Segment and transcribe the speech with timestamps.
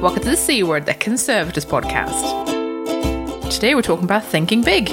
[0.00, 2.46] Welcome to the C Word, the Conservators podcast.
[3.50, 4.90] Today we're talking about thinking big.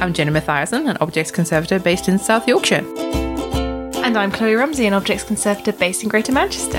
[0.00, 2.82] I'm Jenny Mathiasson, an objects conservator based in South Yorkshire.
[4.02, 6.78] And I'm Kloe Rumsey, an objects conservator based in Greater Manchester.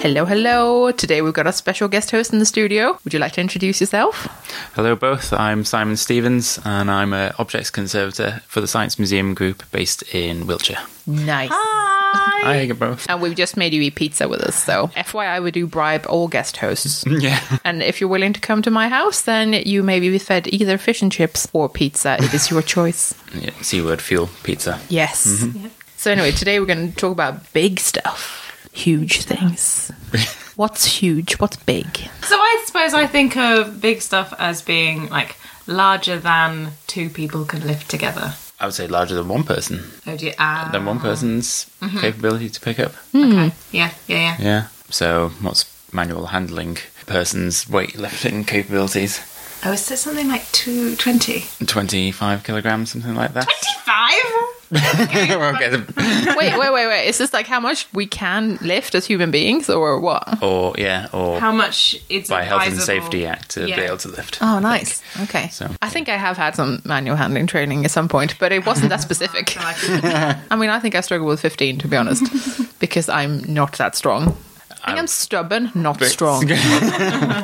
[0.00, 0.90] Hello, hello.
[0.90, 2.98] Today we've got a special guest host in the studio.
[3.04, 4.26] Would you like to introduce yourself?
[4.74, 5.32] Hello, both.
[5.32, 10.48] I'm Simon Stephens, and I'm an objects conservator for the Science Museum Group based in
[10.48, 10.82] Wiltshire.
[11.06, 11.50] Nice.
[11.52, 11.95] Hi,
[12.62, 13.06] you both.
[13.08, 16.28] And we've just made you eat pizza with us, so FYI, we do bribe all
[16.28, 17.04] guest hosts.
[17.26, 17.40] Yeah.
[17.64, 20.76] And if you're willing to come to my house, then you may be fed either
[20.78, 22.16] fish and chips or pizza.
[22.20, 23.14] It is your choice.
[23.34, 23.50] yeah.
[23.62, 24.78] C word fuel pizza.
[24.88, 25.26] Yes.
[25.26, 25.68] Mm-hmm.
[25.96, 29.90] So, anyway, today we're going to talk about big stuff, huge things.
[30.56, 31.38] What's huge?
[31.40, 31.86] What's big?
[32.22, 35.36] So I suppose I think of big stuff as being like
[35.66, 38.34] larger than two people can live together.
[38.58, 40.34] I would say larger than one person, Oh dear.
[40.38, 40.70] Ah.
[40.72, 41.66] than one person's
[42.00, 42.92] capability to pick up.
[43.14, 43.52] Okay.
[43.72, 44.36] Yeah, yeah, yeah.
[44.40, 44.66] Yeah.
[44.88, 49.20] So, what's manual handling person's weightlifting capabilities?
[49.64, 51.44] Oh, is there something like two twenty?
[51.66, 53.46] 25 kilograms, something like that.
[53.84, 54.55] Five?
[54.74, 55.36] okay.
[56.36, 57.06] Wait, wait, wait, wait.
[57.06, 60.42] Is this like how much we can lift as human beings or what?
[60.42, 63.76] Or, yeah, or How much it's by Health and Safety Act to Yeah.
[63.76, 64.38] be able to lift.
[64.40, 65.02] Oh, nice.
[65.22, 65.48] Okay.
[65.48, 68.66] So, I think I have had some manual handling training at some point, but it
[68.66, 69.56] wasn't that specific.
[69.58, 72.24] I mean, I think I struggle with 15, to be honest,
[72.80, 74.36] because I'm not that strong.
[74.82, 76.48] I think I'm stubborn, not strong.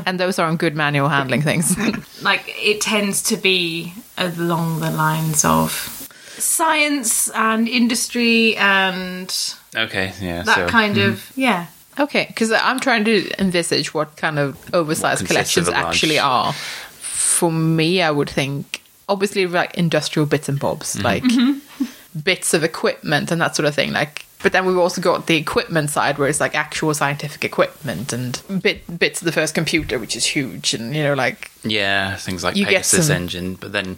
[0.06, 1.76] and those aren't good manual handling things.
[2.22, 6.01] like it tends to be along the lines of
[6.38, 10.42] science and industry and okay, yeah.
[10.42, 11.66] that so, kind of yeah.
[11.98, 16.52] okay, because I'm trying to envisage what kind of oversized What collections of actually are.
[16.52, 21.04] For me, I would think, obviously, like industrial bits and bobs, Mm-hmm.
[21.04, 21.90] like
[22.24, 23.90] bits of equipment and that sort of thing.
[23.92, 28.12] Like, but then we've also got the equipment side where it's like actual scientific equipment
[28.12, 32.16] and bit bits of the first computer, which is huge, and you know, like Yeah,
[32.16, 33.96] things like Pegasus some- engine, but then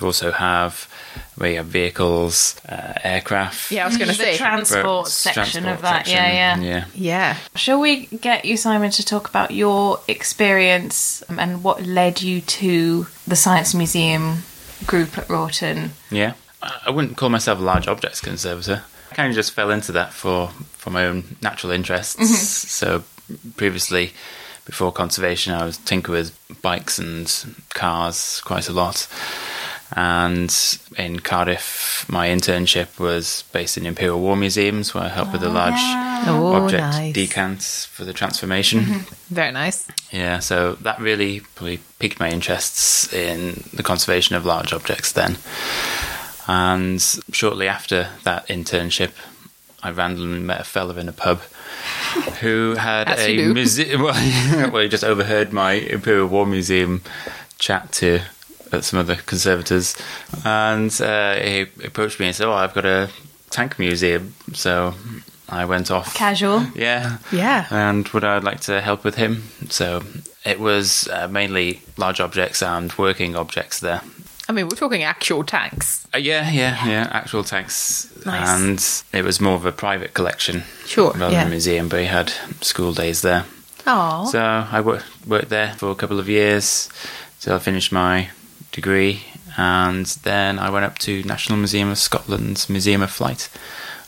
[0.00, 0.88] you also have
[1.36, 3.70] where you have vehicles, uh, aircraft.
[3.70, 6.06] yeah, I was going to say, transport roads, section transport of that.
[6.06, 6.60] section, Yeah, yeah.
[6.62, 6.84] yeah.
[6.94, 12.40] yeah, Shall we get you, Simon, to talk about your experience and what led you
[12.40, 14.42] to the Science Museum
[14.86, 15.90] group at Wroughton?
[16.10, 16.32] Yeah,
[16.62, 18.82] I I wouldn't call myself a large objects conservator.
[19.10, 22.16] I kind of just fell into that for for my own natural interests.
[22.16, 22.34] Mm-hmm.
[22.34, 23.04] So
[23.56, 24.12] previously,
[24.64, 26.32] before conservation, I was tinker with
[26.62, 27.26] bikes and
[27.74, 29.06] cars quite a lot.
[29.92, 30.54] And
[30.98, 35.48] in Cardiff, my internship was based in Imperial War Museums, where I helped with the
[35.48, 35.52] ah.
[35.52, 38.82] large oh, object nice, decants for the transformation.
[39.30, 39.88] very nice.
[40.12, 45.38] Yeah, so that really probably piqued my interests in the conservation of large objects then.
[46.46, 47.00] And
[47.32, 49.12] shortly after that internship,
[49.82, 51.40] I randomly met a fella in a pub
[52.40, 54.02] who had As a museum.
[54.02, 57.02] Well, well, he just overheard my Imperial War Museum
[57.58, 58.20] chat to
[58.72, 59.96] uh, some other conservators,
[60.44, 63.08] and uh, he approached me and said, "Oh, I've got a
[63.50, 64.94] tank museum." So
[65.48, 66.14] I went off.
[66.14, 66.66] Casual.
[66.74, 67.66] Yeah, Yeah.
[67.70, 69.44] and would I'd like to help with him?
[69.70, 70.02] So
[70.44, 74.02] it was uh, mainly large objects and working objects there.
[74.50, 76.06] I mean, we're talking actual tanks.
[76.14, 78.08] Uh, yeah, yeah, yeah, actual tanks.
[78.24, 79.04] Nice.
[79.12, 81.40] And it was more of a private collection Sure, rather yeah.
[81.44, 83.44] than a museum, but he had school days there.
[83.86, 86.88] Oh, So I worked, worked there for a couple of years
[87.40, 88.30] till I finished my
[88.72, 89.22] degree.
[89.56, 93.48] And then I went up to National Museum of Scotland's Museum of Flight.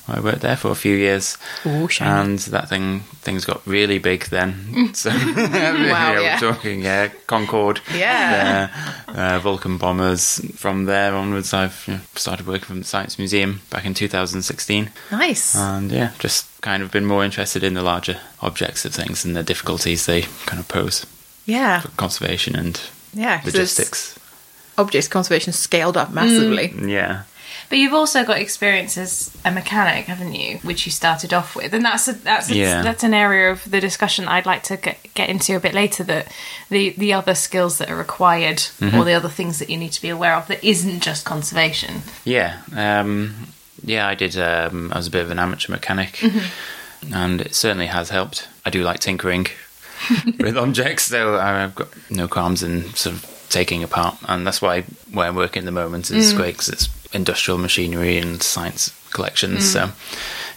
[0.09, 1.39] I worked there for a few years.
[1.65, 4.93] Ooh, and that thing things got really big then.
[4.95, 8.71] So Wow, yeah, we're talking yeah, Concorde, Yeah.
[9.09, 10.41] uh, Vulcan bombers.
[10.57, 14.91] From there onwards, I've you know, started working from the Science Museum back in 2016,
[15.13, 15.55] nice.
[15.55, 19.37] and yeah, just kind of been more interested in the larger objects of things and
[19.37, 21.07] the difficulties they kind of pose
[21.47, 22.81] yeah, for conservation and
[23.15, 24.19] yeah logistics.
[24.81, 26.73] Objects conservation scaled up massively.
[26.93, 27.23] Yeah.
[27.69, 30.59] But you've also got experience as a mechanic, haven't you?
[30.65, 32.83] Which you started off with, and that's a, that's a, Yeah.
[32.83, 36.03] that's an area of the discussion I'd like to get, get into a bit later.
[36.03, 36.33] That
[36.69, 38.99] the the other skills that are required, Mm-hmm.
[38.99, 42.03] or the other things that you need to be aware of, that isn't just conservation.
[42.25, 43.35] Yeah, um,
[43.85, 44.37] yeah, I did.
[44.37, 46.21] Um, I was a bit of an amateur mechanic,
[47.15, 48.49] and it certainly has helped.
[48.67, 49.47] I do like tinkering
[50.41, 54.83] with objects, though I've got no qualms in sort of taking apart, and that's why
[55.13, 59.73] where I'm working at the moment is great because it's industrial machinery and science collections.
[59.73, 59.91] So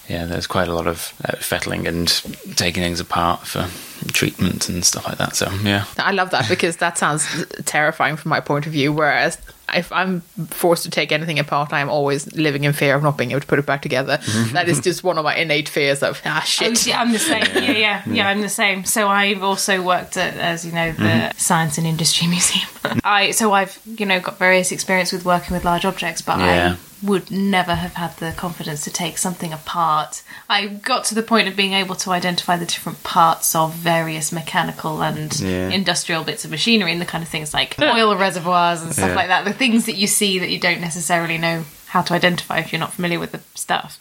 [0.07, 2.07] yeah, there's quite a lot of uh, fettling and
[2.55, 3.67] taking things apart for
[4.11, 5.35] treatment and stuff like that.
[5.35, 8.91] So yeah, I love that because that sounds terrifying from my point of view.
[8.94, 9.38] Whereas
[9.73, 13.31] if I'm forced to take anything apart, I'm always living in fear of not being
[13.31, 14.17] able to put it back together.
[14.51, 16.85] That is just one of my innate fears of ah Oh, shit.
[16.85, 17.44] yeah, I'm the same.
[17.55, 18.27] Yeah, yeah, yeah.
[18.27, 18.83] I'm the same.
[18.85, 22.67] So I've also worked at, as you know, the Science and Industry Museum.
[23.03, 26.75] I so I've you know got various experience with working with large objects, but Yeah.
[26.75, 30.23] I would never have had the confidence to take something apart.
[30.50, 34.31] I got to the point of being able to identify the different parts of various
[34.31, 35.69] mechanical and Yeah.
[35.69, 39.15] industrial bits of machinery and the kind of things like oil reservoirs and stuff Yeah.
[39.15, 39.44] like that.
[39.45, 42.79] The things that you see that you don't necessarily know how to identify if you're
[42.79, 44.00] not familiar with the stuff.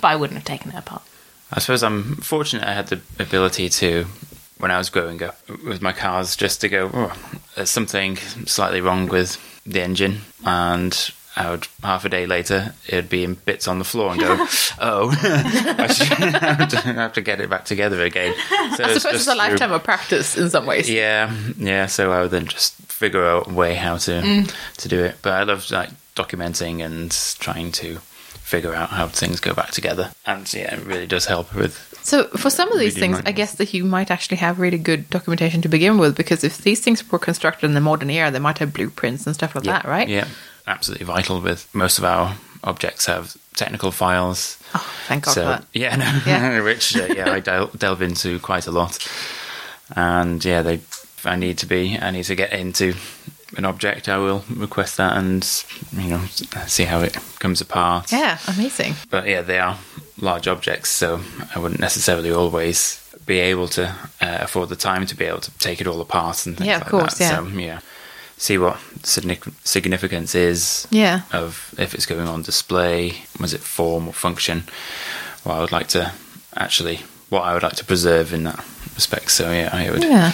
[0.00, 1.02] But I wouldn't have taken it apart.
[1.52, 4.06] I suppose I'm fortunate I had the ability to,
[4.58, 7.12] when I was growing up with my cars, just to go, oh,
[7.56, 8.16] there's something
[8.46, 10.22] slightly wrong with the engine.
[10.44, 14.20] And I would, half a day later, it'd be in bits on the floor and
[14.20, 14.46] go,
[14.80, 18.34] oh, I should have to, have to get it back together again.
[18.76, 20.90] So I it's suppose it's just a lifetime of practice in some ways.
[20.90, 21.86] Yeah, yeah.
[21.86, 24.52] So I would then just figure out a way how to Mm.
[24.78, 25.16] to do it.
[25.22, 27.98] But I love like documenting and trying to
[28.42, 30.10] figure out how things go back together.
[30.26, 33.54] And yeah, it really does help with So for some of these things, I guess
[33.56, 37.08] that you might actually have really good documentation to begin with, because if these things
[37.12, 40.08] were constructed in the modern era, they might have blueprints and stuff like that, right?
[40.08, 40.26] Yeah,
[40.68, 41.40] absolutely vital.
[41.40, 44.58] With most of our objects have technical files.
[44.74, 45.64] Oh, thank God so for that.
[45.72, 46.60] yeah, no, Yeah.
[46.70, 48.98] which uh, yeah, I del- delve into quite a lot.
[49.96, 52.94] And yeah, they if I need to be, I need to get into
[53.56, 54.08] an object.
[54.08, 55.42] I will request that and
[55.92, 56.20] you know
[56.66, 58.12] see how it comes apart.
[58.12, 58.94] Yeah, amazing.
[59.10, 59.78] but yeah, they are
[60.20, 61.20] large objects, so
[61.54, 63.86] I wouldn't necessarily always be able to
[64.20, 66.76] uh, afford the time to be able to take it all apart and things Yeah,
[66.76, 67.24] of like course, that.
[67.32, 67.50] yeah.
[67.50, 67.80] So yeah,
[68.36, 71.22] see what significance is Yeah.
[71.32, 74.64] of if it's going on display, was it form or function?
[75.44, 76.12] What I would like to
[76.56, 78.64] actually, what I would like to preserve in that
[78.94, 79.30] respect.
[79.30, 80.02] So yeah, I would.
[80.02, 80.32] Yeah.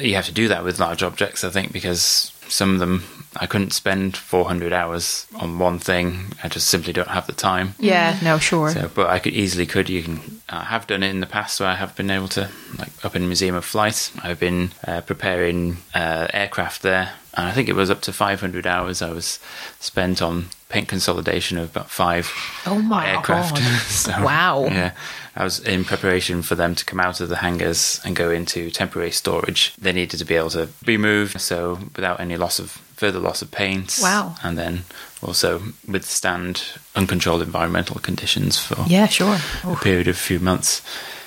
[0.00, 3.02] You have to do that with large objects, I think, because some of them
[3.36, 6.26] I couldn't spend 400 hours on one thing.
[6.44, 7.74] I just simply don't have the time.
[7.80, 8.70] Yeah, no, sure.
[8.70, 9.88] So, but I could easily could.
[9.90, 10.40] You can.
[10.48, 12.48] I have done it in the past where I have been able to,
[12.78, 14.12] like up in Museum of Flight.
[14.22, 18.66] I've been uh, preparing uh, aircraft there, and I think it was up to 500
[18.66, 19.38] hours I was
[19.80, 22.30] spent on paint consolidation of about five
[22.66, 23.56] Oh my aircraft.
[23.56, 23.62] God.
[23.82, 24.64] So, Wow.
[24.64, 24.92] Yeah,
[25.36, 28.70] I was in preparation for them to come out of the hangars and go into
[28.70, 29.72] temporary storage.
[29.76, 33.42] They needed to be able to be moved, so without any loss of further loss
[33.42, 33.98] of paint.
[34.02, 34.34] Wow.
[34.42, 34.84] And then
[35.22, 36.62] also withstand
[36.94, 39.38] uncontrolled environmental conditions for Yeah, sure.
[39.64, 40.82] a period of a few months.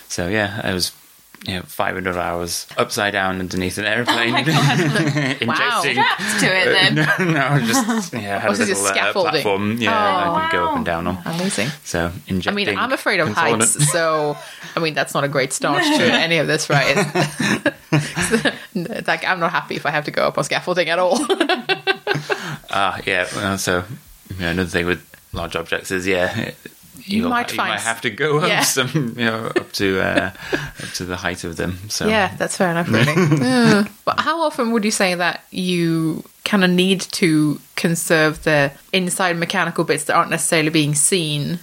[0.09, 0.91] So yeah, I was
[1.45, 5.45] you know 500 hours upside down underneath an airplane, injecting.
[5.45, 6.95] Strapped to it then.
[7.19, 9.31] no, no, just yeah, had Was a little uh, scaffolding?
[9.31, 10.69] platform, yeah, that I go wow.
[10.71, 11.17] up and down on.
[11.25, 11.69] Amazing.
[11.83, 12.67] So injecting.
[12.67, 14.37] I mean, I'm afraid of heights, so
[14.75, 16.95] I mean that's not a great start to any of this, right?
[18.75, 21.17] Like I'm not happy if I have to go up on scaffolding at all.
[22.69, 23.55] Ah, yeah.
[23.55, 23.83] So
[24.29, 26.37] you know, another thing with large objects is yeah.
[26.37, 26.57] it-
[27.07, 28.61] You might you find might have to go up Yeah.
[28.61, 31.77] some, you know, up to uh, up to the height of them.
[31.89, 33.13] So yeah, that's fair enough, really.
[33.41, 33.87] Yeah.
[34.05, 39.37] But how often would you say that you kind of need to conserve the inside
[39.37, 41.57] mechanical bits that aren't necessarily being seen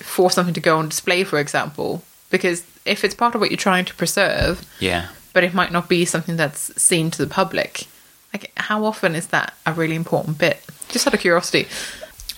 [0.00, 2.02] for something to go on display, for example?
[2.30, 5.08] Because if it's part of what you're trying to preserve, yeah.
[5.32, 7.86] but it might not be something that's seen to the public.
[8.32, 10.62] Like, how often is that a really important bit?
[10.88, 11.66] Just out of curiosity.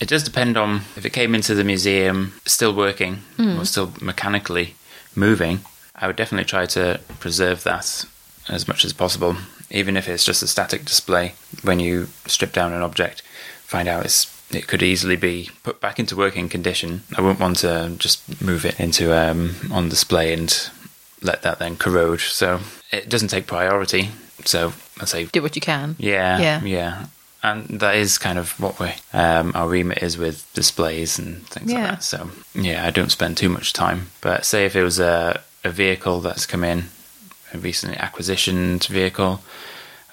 [0.00, 3.61] It does depend on if it came into the museum still working Hmm.
[3.61, 4.75] or still mechanically
[5.14, 5.61] moving.
[5.95, 8.04] I would definitely try to preserve that
[8.49, 9.37] as much as possible,
[9.71, 11.35] even if it's just a static display.
[11.62, 13.23] When you strip down an object,
[13.66, 17.02] find out it's it could easily be put back into working condition.
[17.16, 20.50] I wouldn't want to just move it into um, on display and
[21.23, 22.21] let that then corrode.
[22.21, 22.59] So
[22.90, 24.11] it doesn't take priority.
[24.45, 25.95] So I say Do what you can.
[26.00, 26.64] yeah, Yeah.
[26.64, 27.07] yeah,
[27.42, 31.70] And that is kind of what we um, our remit is with displays and things
[31.73, 31.78] Yeah.
[31.80, 32.02] like that.
[32.04, 34.11] So yeah, I don't spend too much time.
[34.20, 36.85] But say if it was a, a vehicle that's come in,
[37.54, 39.40] a recently acquisitioned vehicle,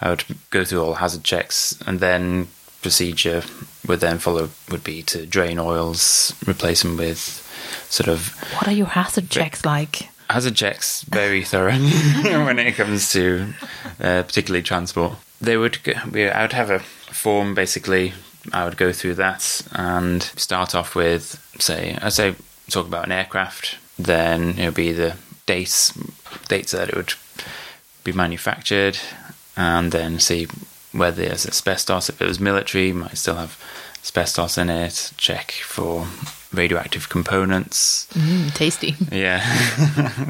[0.01, 2.47] I would go through all hazard checks and then
[2.81, 3.43] procedure
[3.87, 7.19] would then follow would be to drain oils, replace them with
[7.89, 10.09] sort of What are your hazard checks like?
[10.29, 11.71] hazard checks very thorough
[12.45, 13.47] when it comes to
[13.99, 15.13] uh, particularly transport.
[15.41, 15.79] They would
[16.11, 16.81] we, I would have a
[17.27, 18.13] form basically.
[18.53, 21.23] I would go through that and start off with
[21.59, 22.35] say I say
[22.69, 23.77] talk about an aircraft.
[23.99, 25.91] Then it would be the dates
[26.47, 27.13] dates that it would
[28.05, 28.97] be manufactured,
[29.57, 30.47] and then see
[30.93, 32.07] whether there's asbestos.
[32.07, 33.59] If it was military, might still have
[34.01, 36.07] asbestos in it, check for
[36.53, 38.07] radioactive components.
[38.13, 38.95] Mm, tasty.
[39.11, 39.41] Yeah.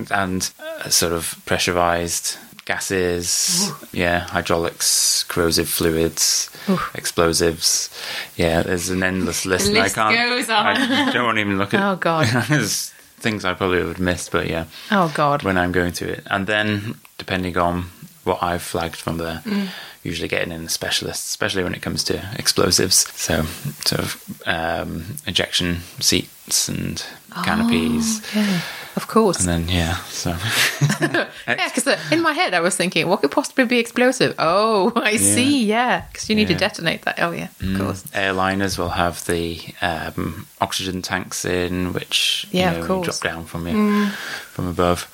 [0.22, 0.50] and
[0.90, 2.38] sort of pressurized
[2.68, 6.50] gases, yeah, hydraulics, corrosive fluids,
[6.94, 7.90] explosives.
[8.36, 9.68] Yeah, there's an endless list.
[9.68, 10.66] The list I can't, goes on.
[10.68, 12.28] I don't want to even look at Oh, God.
[12.50, 15.44] there's things I probably would have missed, but yeah, Oh God.
[15.44, 16.24] when I'm going through it.
[16.30, 17.86] And then, depending on
[18.24, 19.70] what I've flagged from there, Mm.
[20.04, 23.08] usually getting in a specialist, especially when it comes to explosives.
[23.16, 23.44] So,
[23.86, 27.04] sort of um, ejection seats and
[27.44, 28.22] canopies.
[28.36, 28.62] Yeah,
[28.96, 29.40] of course.
[29.46, 30.30] And then, yeah, so.
[31.02, 34.36] yeah, because in my head I was thinking, what could possibly be explosive?
[34.40, 35.64] Oh, I see.
[35.66, 36.56] Yeah, because you need Yeah.
[36.56, 36.60] Mm.
[36.60, 37.20] to detonate that.
[37.20, 38.04] Oh yeah, of course.
[38.14, 43.68] Airliners will have the um, oxygen tanks in, which Yeah, you know, drop down from
[43.68, 44.08] you
[44.54, 45.08] from above.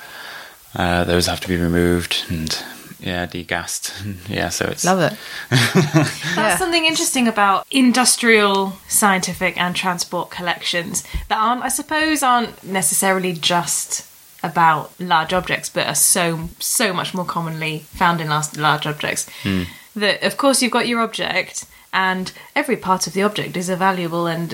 [0.76, 2.58] Uh, those have to be removed and
[3.04, 3.92] yeah, degassed.
[4.30, 5.18] Yeah, so it's Love it.
[5.50, 6.58] That's Yeah.
[6.58, 14.06] something interesting about industrial, scientific, and transport collections that aren't, I suppose, aren't necessarily just
[14.42, 19.28] about large objects, but are so so much more commonly found in large, large objects.
[19.44, 19.64] Hmm.
[19.96, 23.76] That of course you've got your object, and every part of the object is a
[23.76, 24.52] valuable and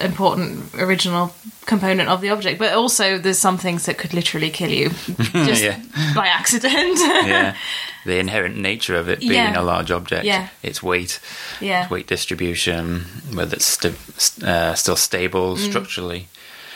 [0.00, 1.34] important original
[1.66, 2.58] component of the object.
[2.58, 4.88] But also, there's some things that could literally kill you
[5.46, 5.80] just Yeah.
[6.14, 6.98] by accident.
[7.26, 7.54] yeah,
[8.06, 9.60] the inherent nature of it being Yeah.
[9.60, 10.48] a large object, Yeah.
[10.62, 11.20] its weight,
[11.60, 11.82] Yeah.
[11.82, 13.04] its weight distribution,
[13.34, 15.68] whether it's st- uh, still stable Mm.
[15.68, 16.28] structurally,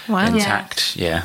[0.09, 0.27] Wow.
[0.27, 0.97] intact.
[0.97, 1.23] Yeah,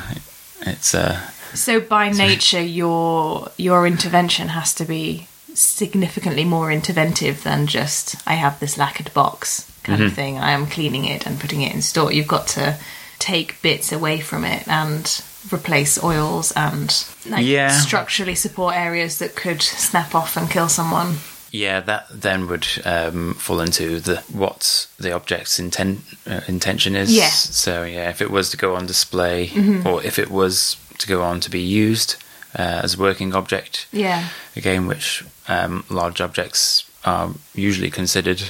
[0.60, 1.18] it's uh,
[1.54, 5.26] So by nature, your your intervention has to be
[5.60, 10.38] significantly more interventive than just I have this lacquered box kind of thing.
[10.38, 12.12] I am cleaning it and putting it in store.
[12.12, 12.76] You've got to
[13.18, 15.22] take bits away from it and
[15.52, 16.92] replace oils and
[17.26, 17.70] like Yeah.
[17.70, 21.16] structurally support areas that could snap off and kill someone.
[21.50, 27.10] Yeah, that then would um, fall into the what the object's intent uh, intention is.
[27.16, 27.30] Yeah.
[27.30, 29.86] So yeah, if it was to go on display, Mm-hmm.
[29.86, 32.16] or if it was to go on to be used
[32.58, 34.28] uh, as a working object, Yeah.
[34.56, 38.42] again, which um, large objects are usually considered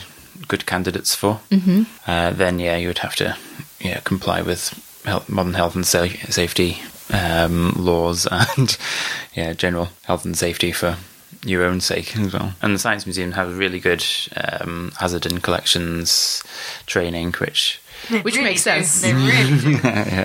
[0.46, 1.82] good candidates for, mm-hmm.
[2.06, 3.36] uh, then yeah, you would have to
[3.80, 4.72] yeah comply with
[5.04, 6.78] health, modern health and sa- safety
[7.12, 8.76] um, laws and
[9.34, 10.96] yeah general health and safety for
[11.44, 12.54] your own sake as well.
[12.62, 14.04] And the Science Museum have really good
[14.36, 16.42] um, hazard and collections
[16.86, 18.82] training, which They Which really makes do.
[18.82, 19.04] sense.
[19.04, 20.24] Really do.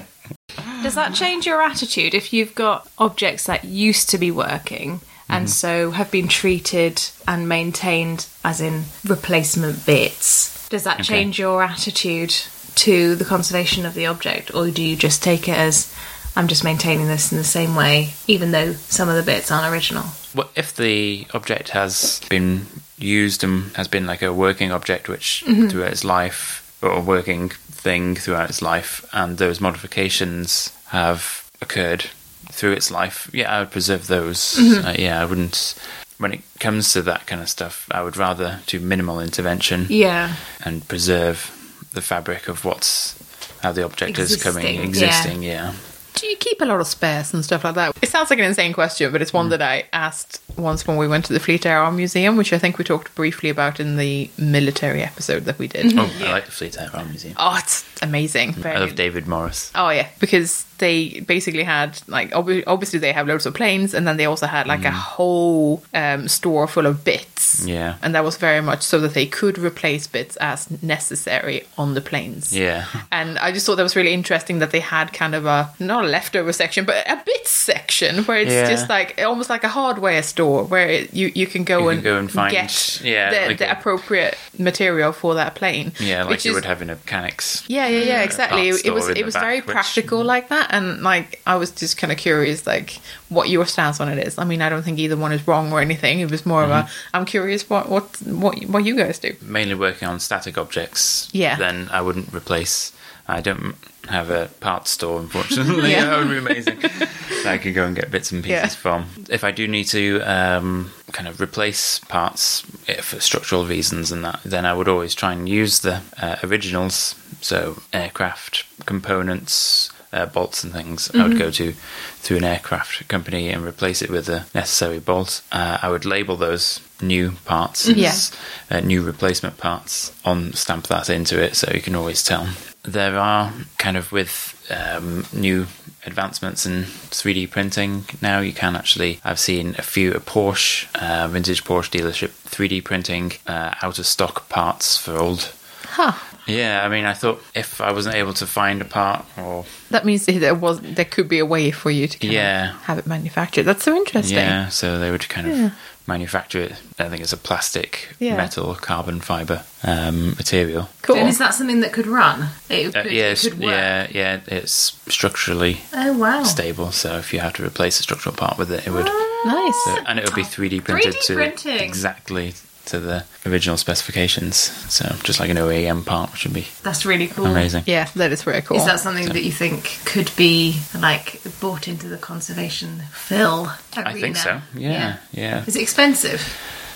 [0.82, 5.46] Does that change your attitude if you've got objects that used to be working and
[5.46, 5.52] mm-hmm.
[5.52, 10.68] so have been treated and maintained as in replacement bits?
[10.70, 11.04] Does that Okay.
[11.04, 12.36] change your attitude
[12.76, 15.94] to the conservation of the object, or do you just take it as
[16.36, 19.72] I'm just maintaining this in the same way, even though some of the bits aren't
[19.72, 20.06] original?
[20.34, 22.66] Well, if the object has been
[22.98, 25.68] used and has been like a working object, which mm-hmm.
[25.68, 32.06] throughout its life, or a working thing throughout its life, and those modifications have occurred
[32.54, 34.56] through its life, yeah, I would preserve those.
[34.56, 34.88] Mm-hmm.
[34.88, 35.76] Uh, yeah, I wouldn't.
[36.20, 40.36] When it comes to that kind of stuff, I would rather do minimal intervention Yeah.
[40.64, 41.52] and preserve
[41.94, 43.20] the fabric of what's
[43.62, 45.72] how the object is coming Existing, yeah.
[45.72, 45.74] yeah.
[46.16, 47.98] Do you keep a lot of spares and stuff like that?
[48.02, 49.52] It sounds like an insane question, but it's one mm.
[49.52, 52.60] that I asked once when we went to the Fleet Air Arm Museum, which I
[52.60, 55.88] think we talked briefly about in the military episode that we did.
[55.88, 56.00] Mm-hmm.
[56.00, 57.34] Oh, I like the Fleet Air Arm Museum.
[57.38, 58.54] Oh, it's amazing.
[58.54, 58.76] Mm.
[58.76, 59.72] I love David Morris.
[59.74, 64.08] Oh yeah, because they basically had like obvi- obviously they have loads of planes, and
[64.08, 67.66] then they also had like a whole um, store full of bits.
[67.68, 67.98] Yeah.
[68.02, 72.02] and that was very much so that they could replace bits as necessary on the
[72.02, 72.56] planes.
[72.58, 72.86] Yeah.
[73.12, 76.04] And I just thought that was really interesting that they had kind of a not
[76.04, 78.70] a leftover section, but a bits section where it's Yeah.
[78.70, 81.94] just like almost like a hardware store where it, you you can go You can
[81.98, 85.92] and go and find- get yeah, the, like the a- appropriate material for that plane.
[86.00, 87.64] Yeah, like which you is- would have in a mechanics.
[87.68, 88.68] yeah, yeah, yeah, uh, exactly.
[88.70, 92.12] It was it was very which- practical like that, and like I was just kind
[92.12, 94.38] of curious, like what your stance on it is.
[94.38, 96.20] I mean, I don't think either one is wrong or anything.
[96.20, 96.88] It was more of Mm-hmm.
[96.88, 99.36] a I'm curious what what what what you guys do.
[99.42, 101.30] Mainly working on static objects.
[101.34, 101.56] Yeah.
[101.56, 102.92] Then I wouldn't replace.
[103.26, 103.76] I don't
[104.10, 105.92] have a parts store, unfortunately.
[105.96, 106.06] Yeah.
[106.06, 106.80] that would be amazing.
[106.82, 108.68] that I could go and get bits and pieces Yeah.
[108.68, 109.06] from.
[109.30, 114.26] If I do need to um, kind of replace parts eh, for structural reasons and
[114.26, 117.16] that, then I would always try and use the uh, originals.
[117.40, 121.10] So aircraft components, uh, bolts and things.
[121.14, 121.74] I would go to
[122.18, 125.42] through an aircraft company and replace it with the necessary bolts.
[125.52, 128.10] Uh, I would label those new parts, Yeah.
[128.10, 128.32] as,
[128.72, 132.48] uh, new replacement parts, on stamp that into it, so you can always tell.
[132.84, 135.68] There are kind of with um, new
[136.06, 138.40] advancements in 3D printing now.
[138.40, 139.20] You can actually.
[139.24, 144.06] I've seen a few a Porsche, uh, vintage Porsche dealership 3D printing uh, out of
[144.06, 145.54] stock parts for old
[145.86, 146.14] Huh.
[146.48, 150.06] Yeah, I mean, I thought if I wasn't able to find a part or That
[150.06, 152.74] means that there was there could be a way for you to Yeah.
[152.84, 153.64] have it manufactured.
[153.64, 154.38] That's so interesting.
[154.38, 155.70] yeah, so they would kind of Yeah.
[156.06, 156.74] manufacture it.
[157.00, 158.36] I think it's a plastic, Yeah.
[158.36, 160.90] metal, carbon fiber um, material.
[161.02, 161.16] Cool.
[161.18, 162.50] And is that something that could run?
[162.70, 163.72] It, Uh, yeah, it it's, could work.
[163.72, 164.40] yeah, yeah.
[164.48, 166.44] It's structurally Oh wow.
[166.44, 169.10] stable, so if you have to replace a structural part with it, it would,
[169.46, 169.84] nice.
[169.86, 171.80] so, and it would be 3D printed 3D to printing.
[171.80, 172.54] exactly
[172.86, 174.56] to the original specifications.
[174.94, 177.46] So just like an OEM part, which would be That's really cool.
[177.46, 177.84] amazing.
[177.86, 178.78] yeah, that is very cool.
[178.78, 183.72] Is that something that you think could be like bought into the conservation fill?
[183.96, 184.62] I think so.
[184.76, 185.64] Yeah, yeah.
[185.66, 186.42] Is it expensive?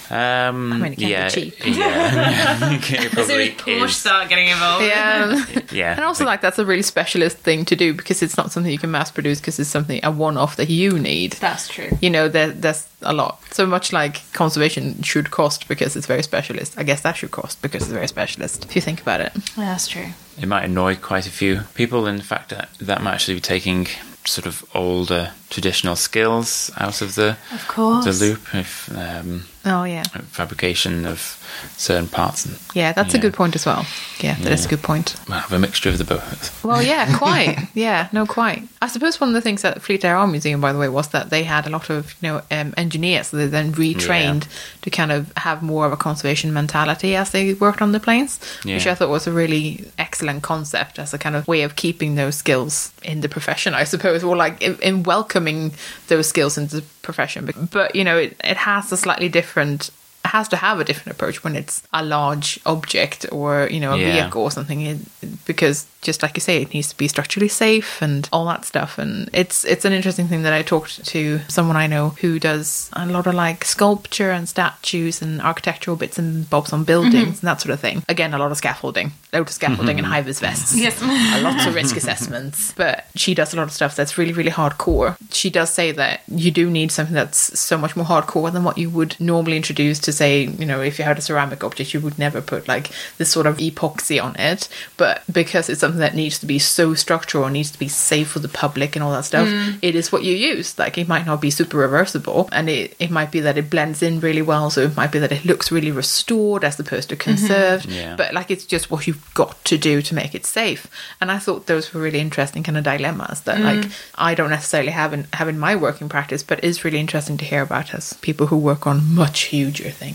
[0.09, 1.53] Um, I mean, it can be yeah, cheap.
[1.65, 3.95] Yeah, it As soon as Porsche is.
[3.95, 4.85] start getting involved.
[4.85, 5.45] yeah.
[5.71, 8.71] Yeah, And also, like, that's a really specialist thing to do because it's not something
[8.71, 11.33] you can mass produce because it's something, a one off that you need.
[11.33, 11.89] That's true.
[12.01, 13.41] You know, there, there's a lot.
[13.53, 16.77] So much like conservation should cost because it's very specialist.
[16.77, 19.33] I guess that should cost because it's very specialist, if you think about it.
[19.57, 20.07] Yeah, that's true.
[20.41, 22.07] it might annoy quite a few people.
[22.07, 23.87] In fact, that, that might actually be taking
[24.25, 28.03] sort of older traditional skills out of the Of course.
[28.05, 28.41] the loop.
[28.55, 30.03] If um, Oh, yeah.
[30.03, 31.43] fabrication of
[31.75, 33.85] certain parts and Yeah, that's a good point as well.
[34.19, 35.15] Yeah, that is a good point.
[35.27, 36.63] well, have a mixture of the both.
[36.63, 37.67] Well, yeah, quite.
[37.73, 38.63] yeah, no, quite.
[38.81, 41.09] I suppose one of the things at Fleet Air Arm Museum, by the way, was
[41.09, 43.27] that they had a lot of you know um, engineers.
[43.27, 44.47] So they then retrained
[44.81, 48.39] to kind of have more of a conservation mentality as they worked on the planes,
[48.63, 52.15] which I thought was a really excellent concept as a kind of way of keeping
[52.15, 55.73] those skills in the profession, I suppose, or like in, in welcoming
[56.07, 57.45] those skills into the profession.
[57.45, 59.89] But, but you know, it, it has a slightly different.
[60.27, 63.93] It has to have a different approach when it's a large object or you know
[63.93, 64.11] a Yeah.
[64.13, 64.99] vehicle or something it,
[65.45, 68.91] because just like you say it needs to be structurally safe and all that stuff.
[68.97, 72.89] And it's it's an interesting thing that i talked to someone i know who does
[72.93, 77.45] a lot of like sculpture and statues and architectural bits and bobs on buildings mm-hmm.
[77.45, 78.03] and that sort of thing.
[78.09, 80.13] Again a lot of scaffolding loads of scaffolding and mm-hmm.
[80.13, 80.75] high vis vests.
[80.75, 81.01] Yes.
[81.01, 82.73] a lots of risk assessments.
[82.83, 85.17] But she does a lot of stuff that's really really hardcore.
[85.31, 88.77] She does say that you do need something that's so much more hardcore than what
[88.77, 91.99] you would normally introduce to say you know if you had a ceramic object you
[92.01, 94.67] would never put like this sort of epoxy on it.
[94.97, 98.29] But because it's something that needs to be so structural and needs to be safe
[98.29, 99.77] for the public and all that stuff mm.
[99.81, 100.77] it is what you use.
[100.77, 104.01] Like it might not be super reversible and it, it might be that it blends
[104.01, 107.15] in really well so it might be that it looks really restored as opposed to
[107.15, 107.29] mm-hmm.
[107.29, 107.85] conserved.
[107.85, 108.15] Yeah.
[108.15, 110.87] but like it's just what you've got to do to make it safe.
[111.21, 113.63] And i thought those were really interesting kind of dilemmas that mm.
[113.63, 117.37] like i don't necessarily have in have in my working practice but is really interesting
[117.37, 120.06] to hear about as people who work on much huger things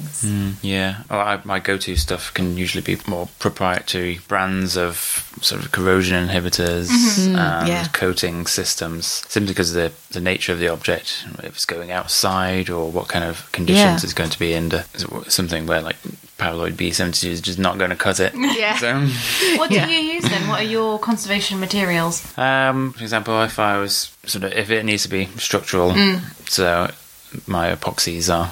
[0.62, 4.96] Yeah, well, I, my go-to stuff can usually be more proprietary brands of
[5.40, 6.88] sort of corrosion inhibitors
[7.26, 7.86] and Mm, yeah.
[7.92, 12.68] coating systems, simply because of the the nature of the object, if it's going outside
[12.70, 14.04] or what kind of conditions Yeah.
[14.04, 14.84] it's going to be under.
[14.94, 15.96] It's Something where like
[16.38, 18.32] Paraloid B72 is just not going to cut it.
[18.36, 18.76] Yeah.
[18.76, 18.92] So,
[19.58, 19.88] What do Yeah.
[19.88, 20.48] you use then?
[20.48, 22.22] What are your conservation materials?
[22.38, 25.94] um, for example, if I was sort of if it needs to be structural,
[26.46, 26.90] so
[27.46, 28.50] my epoxies are.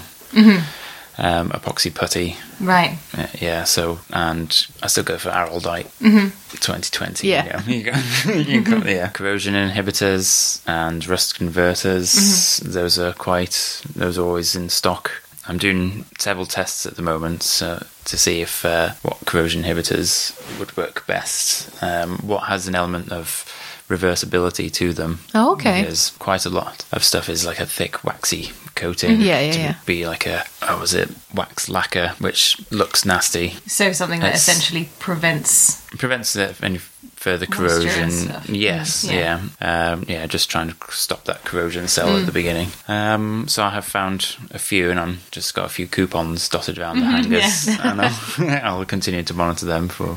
[1.22, 2.98] Um, epoxy putty, Right.
[3.16, 7.28] Uh, yeah, so and I still go for Araldite 2020.
[7.28, 7.62] Yeah.
[7.66, 7.92] you, know.
[7.92, 12.58] you, go, you got yeah, corrosion inhibitors and rust converters.
[12.58, 15.10] Those are quite those are always in stock.
[15.48, 20.32] I'm doing several tests at the moment uh, to see if uh, what corrosion inhibitors
[20.58, 21.82] would work best.
[21.82, 23.44] Um, what has an element of
[23.88, 25.18] reversibility to them.
[25.34, 25.80] Oh, okay.
[25.80, 29.20] Because quite a lot of stuff is like a thick, waxy coating.
[29.20, 29.74] Yeah, yeah, to yeah.
[29.86, 33.50] Be like a, oh, was it wax lacquer, which looks nasty.
[33.66, 35.80] So something that It's- essentially prevents.
[35.98, 36.78] Prevents the- any
[37.16, 38.08] further corrosion.
[38.48, 39.40] Yes, Mm, yeah.
[39.60, 39.92] yeah.
[39.92, 42.20] Um, yeah, just trying to stop that corrosion cell Mm.
[42.20, 42.68] at the beginning.
[42.88, 46.78] Um, so I have found a few, and I'm just got a few coupons dotted
[46.78, 47.68] around Mm-hmm, the hangars.
[47.84, 50.16] and I'll, I'll continue to monitor them for,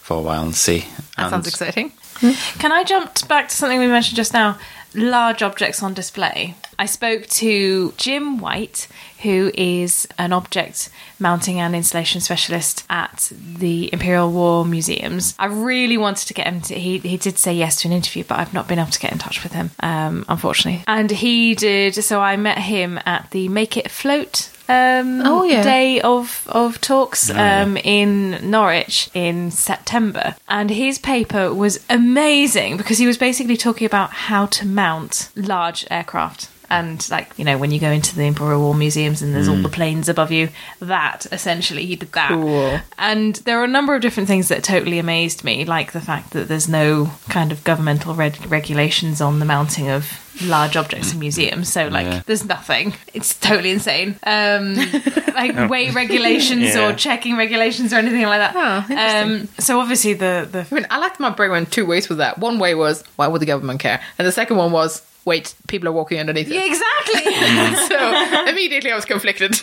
[0.00, 0.80] for a while and see.
[1.16, 1.90] that And- sounds exciting
[2.60, 4.56] Can I jump back to something we mentioned just now?
[4.96, 6.54] Large objects on display.
[6.78, 8.88] I spoke to Jim White,
[9.22, 15.34] who is an object mounting and installation specialist at the Imperial War Museums.
[15.38, 18.24] I really wanted to get him to, he, he did say yes to an interview,
[18.24, 20.82] but I've not been able to get in touch with him, um, unfortunately.
[20.86, 25.62] And he did, so I met him at the Make It Float um, Oh, yeah.
[25.62, 27.62] day of, of talks Oh, yeah.
[27.62, 30.36] um, in Norwich in September.
[30.48, 35.86] And his paper was amazing because he was basically talking about how to mount large
[35.90, 36.48] aircraft.
[36.68, 39.56] And like you know, when you go into the Imperial War museums and there's all
[39.56, 40.48] the planes above you,
[40.80, 42.28] that essentially he did that.
[42.30, 42.80] Cool.
[42.98, 46.30] And there are a number of different things that totally amazed me, like the fact
[46.32, 51.18] that there's no kind of governmental reg- regulations on the mounting of large objects in
[51.18, 51.72] museums.
[51.72, 52.22] So like, Yeah.
[52.26, 52.92] there's nothing.
[53.14, 54.16] It's totally insane.
[54.22, 54.74] Um,
[55.34, 56.88] like weight regulations Yeah.
[56.90, 58.54] or checking regulations or anything like that.
[58.54, 62.08] Oh, um, so obviously the the I mean, I liked my brain went two ways
[62.08, 62.38] with that.
[62.38, 64.00] One way was, why would the government care?
[64.18, 66.68] And the second one was, wait, people are walking underneath yeah, it.
[66.68, 66.86] exactly.
[67.88, 69.52] So immediately I was conflicted.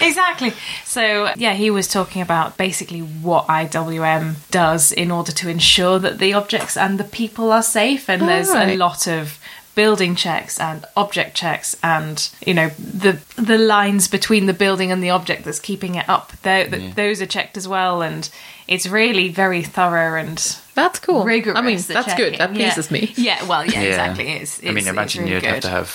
[0.00, 0.52] exactly.
[0.84, 6.18] So, yeah, he was talking about basically what IWM does in order to ensure that
[6.18, 8.08] the objects and the people are safe.
[8.10, 9.38] And there's a lot of
[9.74, 15.00] building checks and object checks and you know the the lines between the building and
[15.04, 16.90] the object that's keeping it up th- Yeah.
[16.96, 18.28] those are checked as well and
[18.66, 20.40] it's really very thorough and
[20.78, 21.24] That's cool.
[21.24, 22.34] rigorous I mean, the that's good.
[22.34, 22.38] checking.
[22.38, 22.66] That Yeah.
[22.74, 23.12] pleases me.
[23.16, 23.88] yeah well yeah, Yeah.
[23.92, 25.88] exactly it's, I mean, it's- it's imagine really you'd have to have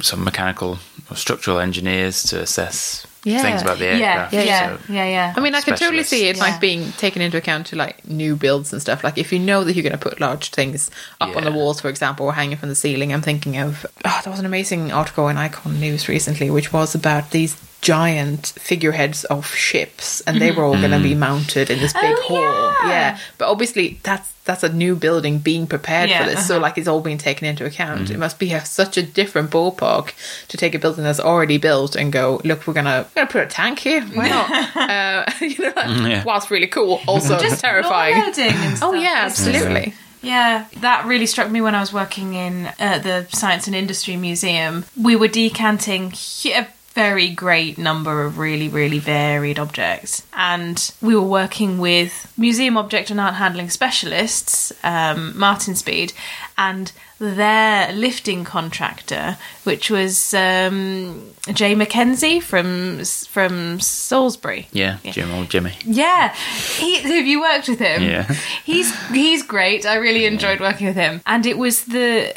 [0.00, 0.78] some mechanical
[1.10, 3.42] or structural engineers to assess Yeah.
[3.42, 4.32] things about the yeah aircraft.
[4.34, 6.40] yeah yeah, so- yeah yeah I mean, I can totally see it Specialists.
[6.52, 9.04] like being taken into account to like new builds and stuff.
[9.04, 11.80] Like if you know that you're going to put large things up on the walls,
[11.80, 13.12] for example, or hanging from the ceiling.
[13.12, 16.94] I'm thinking of oh, there was an amazing article in Icon News recently, which was
[16.96, 21.78] about these giant figureheads of ships, and they were all going to be mounted in
[21.80, 22.32] this big Mm-hmm.
[22.34, 22.88] Oh, hall.
[22.88, 22.92] yeah.
[22.92, 26.62] Yeah, but obviously that's that's a new building being prepared Yeah, for this, so uh-huh.
[26.62, 28.10] like it's all being taken into account.
[28.10, 30.12] It must be a, such a different ballpark
[30.48, 33.42] to take a building that's already built and go, look, we're gonna we're gonna put
[33.42, 34.02] a tank here.
[34.02, 34.76] Why not?
[34.76, 36.24] uh, you know, like, Yeah.
[36.24, 38.16] whilst really cool, also just terrifying.
[38.18, 39.94] loading and Oh yeah, absolutely.
[40.22, 44.16] Yeah, that really struck me when I was working in uh, the Science and Industry
[44.16, 44.84] Museum.
[45.00, 46.12] We were decanting
[46.46, 50.26] a very great number of really, really varied objects.
[50.32, 56.12] And we were working with museum object and art handling specialists, um, Martin Speed,
[56.56, 64.68] and their lifting contractor, which was um, Jay Mackenzie from from Salisbury.
[64.72, 65.74] Yeah, Jim or Jimmy.
[65.84, 66.34] Yeah,
[66.78, 68.02] he, have you worked with him?
[68.02, 68.24] Yeah.
[68.64, 69.86] he's he's great.
[69.86, 72.34] I really enjoyed working with him, and it was the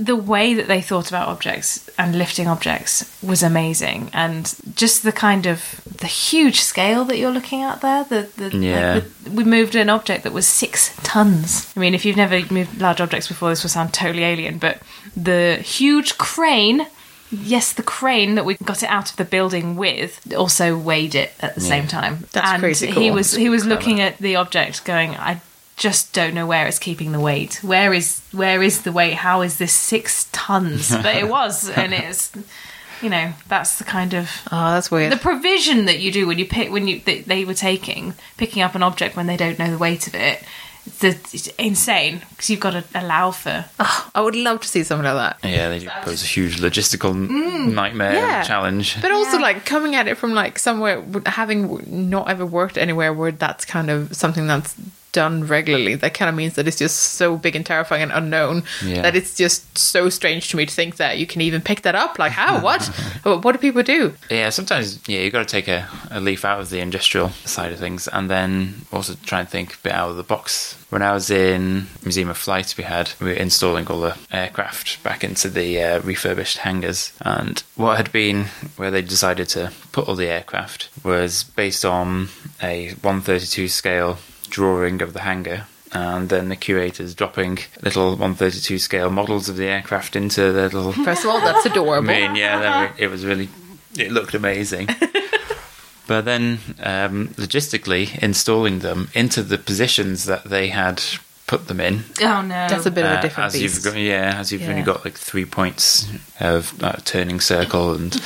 [0.00, 5.12] the way that they thought about objects and lifting objects was amazing, and just the
[5.12, 8.04] kind of the huge scale that you're looking at there.
[8.04, 8.94] The, the Yeah.
[8.94, 11.72] like the, we moved an object that was six tons.
[11.76, 14.80] I mean, if you've never moved large objects before, this will sound totally alien, but
[15.16, 16.86] the huge crane.
[17.32, 21.32] Yes, the crane that we got it out of the building with also weighed it
[21.38, 22.24] at the same time.
[22.32, 25.40] That's and crazy He was he was looking at the object, going, "I
[25.80, 27.58] just don't know where it's keeping the weight.
[27.64, 29.14] Where is where is the weight?
[29.14, 32.30] How is this six tons?" But it was, and it's
[33.02, 35.10] you know that's the kind of Oh, that's weird.
[35.10, 38.62] the provision that you do when you pick when you that they were taking picking
[38.62, 40.42] up an object when they don't know the weight of it.
[41.02, 44.82] It's, it's insane because you've got to allow for ah, I would love to see
[44.82, 45.48] something like that.
[45.48, 47.72] Yeah, they do pose a huge logistical mm.
[47.72, 48.42] nightmare Yeah.
[48.42, 49.00] challenge.
[49.00, 49.42] But also, Yeah.
[49.48, 51.60] like coming at it from like somewhere having
[52.10, 54.74] not ever worked anywhere where that's kind of something that's
[55.12, 55.94] done regularly.
[55.94, 59.02] That kind of means that it's just so big and terrifying and unknown Yeah.
[59.02, 61.94] that it's just so strange to me to think that you can even pick that
[61.94, 62.18] up.
[62.18, 62.60] Like, how?
[62.60, 62.84] What?
[63.22, 64.14] what do people do?
[64.30, 67.72] Yeah, sometimes yeah, you've got to take a, a leaf out of the industrial side
[67.72, 70.76] of things, and then also try and think a bit out of the box.
[70.90, 75.02] When I was in Museum of Flight, we had we were installing all the aircraft
[75.04, 78.46] back into the uh, refurbished hangars, and what had been
[78.76, 82.28] where they decided to put all the aircraft was based on
[82.62, 84.18] a 132 scale
[84.50, 85.66] drawing of the hangar.
[85.92, 90.92] And then the curators dropping little 132 scale models of the aircraft into their little
[90.92, 92.08] First of all, that's adorable.
[92.08, 93.48] I mean, yeah, they it was really,
[93.98, 94.88] it looked amazing.
[96.06, 101.02] but then, um, logistically, installing them into the positions that they had
[101.48, 102.04] put them in.
[102.22, 103.84] oh no That's a bit of a uh, different as beast.
[103.84, 106.08] you've got, yeah, as you've only got like three points
[106.38, 108.16] of uh, turning circle, and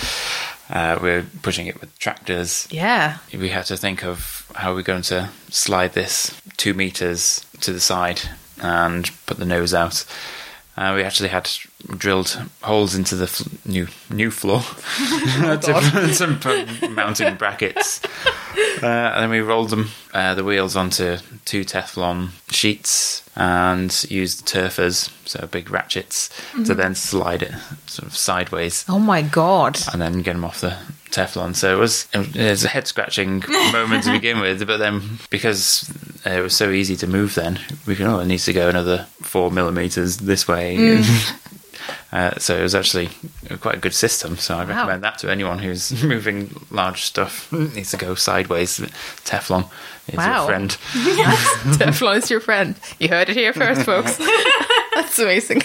[0.69, 2.69] uh, we're pushing it with tractors.
[2.71, 3.19] yeah.
[3.33, 7.73] We had to think of how are we're going to slide this two meters to
[7.73, 8.23] the side
[8.61, 10.05] and put the nose out.
[10.77, 11.49] Uh, we actually had
[11.99, 14.61] drilled holes into the fl- new new floor
[15.61, 18.01] to put some mounting brackets.
[18.83, 24.47] Uh, and then we rolled them, uh, the wheels onto two Teflon sheets and used
[24.47, 26.29] Tirfors, so big ratchets,
[26.65, 27.53] to then slide it
[27.87, 29.79] sort of sideways Oh my god.
[29.93, 30.77] and then get them off the
[31.11, 31.55] Teflon.
[31.55, 35.91] So it was it was a head scratching moment to begin with, but then because
[36.25, 39.07] it was so easy to move, then we can oh it needs to go another
[39.23, 41.03] four millimeters this way.
[42.13, 43.09] Uh, so it was actually
[43.61, 44.37] quite a good system.
[44.37, 44.69] So I Wow.
[44.77, 47.53] recommend that to anyone who's moving large stuff.
[47.53, 48.79] It needs to go sideways.
[49.25, 49.69] Teflon
[50.07, 50.37] is Wow.
[50.37, 50.71] your friend.
[51.77, 52.77] Teflon is your friend.
[53.01, 54.17] You heard it here first, folks.
[54.95, 55.63] That's amazing.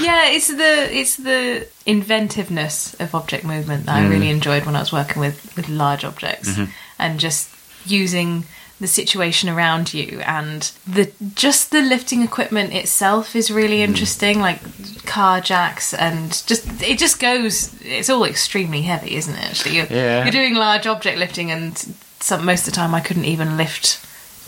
[0.00, 4.10] Yeah, it's the it's the inventiveness of object movement that I Mm.
[4.10, 6.64] really enjoyed when I was working with with large objects Mm-hmm.
[6.98, 7.48] and just
[7.86, 8.44] using
[8.80, 13.88] the situation around you and the just the lifting equipment itself is really Mm.
[13.88, 14.60] interesting like
[15.06, 19.86] car jacks and just it just goes it's all extremely heavy isn't it actually you're,
[19.90, 20.22] Yeah.
[20.24, 21.72] you're doing large object lifting and
[22.20, 23.98] some most of the time I couldn't even lift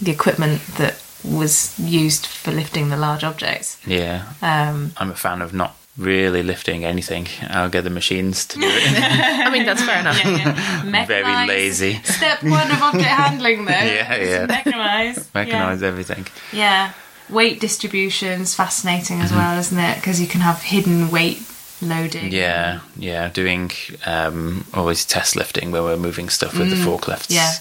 [0.01, 4.25] the equipment that was used for lifting the large objects Yeah.
[4.43, 7.27] um I'm a fan of not really lifting anything.
[7.51, 8.83] I'll get the machines to do it.
[9.47, 10.25] I mean, that's fair enough.
[10.25, 12.01] yeah Very lazy.
[12.05, 13.73] Step one of object handling, though.
[13.73, 14.47] Yeah, yeah.
[14.47, 15.19] Mechanize.
[15.35, 16.27] Mechanize everything.
[16.51, 16.59] Yeah.
[16.59, 16.93] yeah.
[17.29, 19.25] Weight distribution's fascinating Mm-hmm.
[19.27, 19.97] as well, isn't it?
[19.97, 21.43] Because you can have hidden weight
[21.83, 22.33] loading.
[22.33, 23.29] Yeah, yeah.
[23.29, 23.71] Doing
[24.07, 27.29] um, always test lifting where we're moving stuff with the forklifts.
[27.29, 27.35] Mm.
[27.35, 27.53] yeah.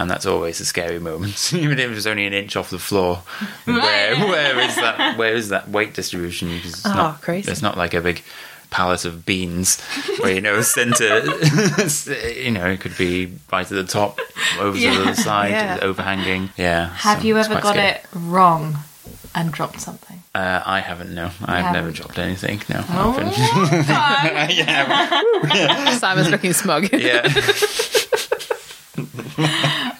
[0.00, 3.16] And that's always a scary moment, even if it's only an inch off the floor.
[3.66, 5.18] Where, where is that?
[5.18, 6.48] Where is that weight distribution?
[6.48, 7.50] Because it's Oh, not, crazy.
[7.52, 8.22] It's not like a big
[8.70, 9.78] pallet of beans
[10.20, 11.18] where you know center.
[12.38, 14.18] you know, it could be right at the top,
[14.58, 15.02] over to Yeah.
[15.02, 15.78] the side, Yeah.
[15.82, 16.48] overhanging.
[16.56, 16.88] Yeah.
[16.94, 17.88] Have so you ever got scary.
[17.90, 18.78] it wrong
[19.34, 20.22] and dropped something?
[20.34, 21.14] Uh, I haven't.
[21.14, 21.96] No, I've never haven't?
[21.96, 22.62] dropped anything.
[22.70, 24.56] No, I Oh, haven't.
[24.56, 26.90] yeah, Simon's looking smug.
[26.92, 27.22] yeah.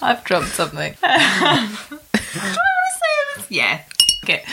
[0.03, 0.95] I've dropped something.
[3.49, 3.81] yeah.
[4.23, 4.43] Okay.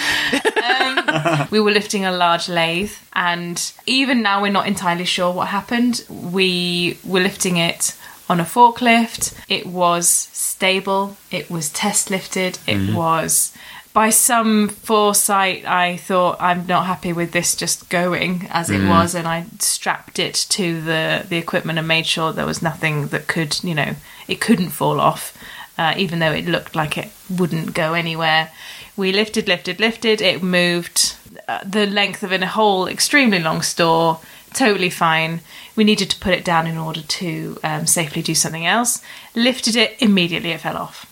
[0.63, 5.49] Um, we were lifting a large lathe, and even now we're not entirely sure what
[5.49, 6.05] happened.
[6.11, 7.97] We were lifting it
[8.29, 9.35] on a forklift.
[9.49, 11.17] It was stable.
[11.31, 12.59] It was test lifted.
[12.67, 13.55] It was.
[13.95, 19.15] By some foresight, I thought I'm not happy with this just going as it was,
[19.15, 23.27] and I strapped it to the the equipment and made sure there was nothing that
[23.27, 23.97] could, you know,
[24.29, 25.38] it couldn't fall off
[25.79, 28.51] uh, even though it looked like it wouldn't go anywhere.
[28.97, 30.21] We lifted, lifted, lifted.
[30.21, 31.15] It moved
[31.47, 34.21] uh, the length of a whole extremely long store.
[34.55, 35.41] Totally fine.
[35.77, 39.01] We needed to put it down in order to um, safely do something else.
[39.35, 40.51] Lifted it immediately.
[40.51, 41.07] It fell off,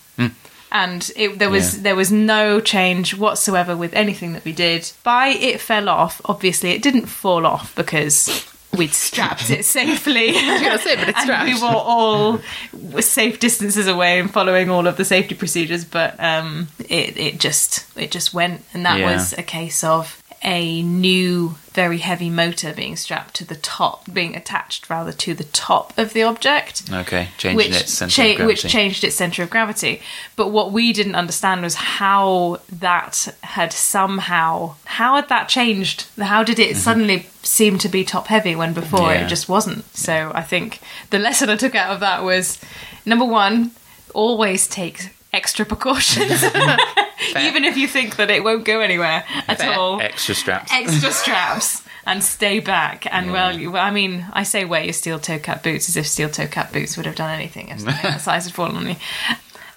[0.71, 1.83] and it, there was Yeah.
[1.83, 4.91] there was no change whatsoever with anything that we did.
[5.03, 6.19] By it fell off.
[6.25, 8.27] Obviously, it didn't fall off because
[8.75, 10.29] we'd strapped it safely.
[10.35, 11.45] I was going to say, but it's and strapped.
[11.45, 12.39] we were all
[13.01, 17.85] safe distances away and following all of the safety procedures but um it, it just
[17.97, 19.13] it just went and that Yeah.
[19.13, 24.35] was a case of a new very heavy motor being strapped to the top being
[24.35, 28.35] attached rather to the top of the object Okay, changing which, its center cha- of
[28.37, 28.45] gravity.
[28.47, 30.01] which changed its center of gravity.
[30.35, 36.05] But what we didn't understand was how that had somehow how had that changed?
[36.19, 39.19] How did it suddenly seem to be top heavy when before Mm-hmm.
[39.19, 39.25] Yeah.
[39.25, 39.85] it just wasn't?
[39.95, 42.59] So I think the lesson I took out of that was
[43.05, 43.71] number one,
[44.13, 46.43] always take extra precautions,
[47.37, 49.73] even if you think that it won't go anywhere at Fair.
[49.73, 50.71] all Extra straps.
[50.73, 53.05] extra straps and stay back.
[53.11, 55.97] And well, you, well, I mean, I say wear your steel toe cap boots as
[55.97, 58.75] if steel toe cap boots would have done anything if something the size had fallen
[58.75, 58.95] on you.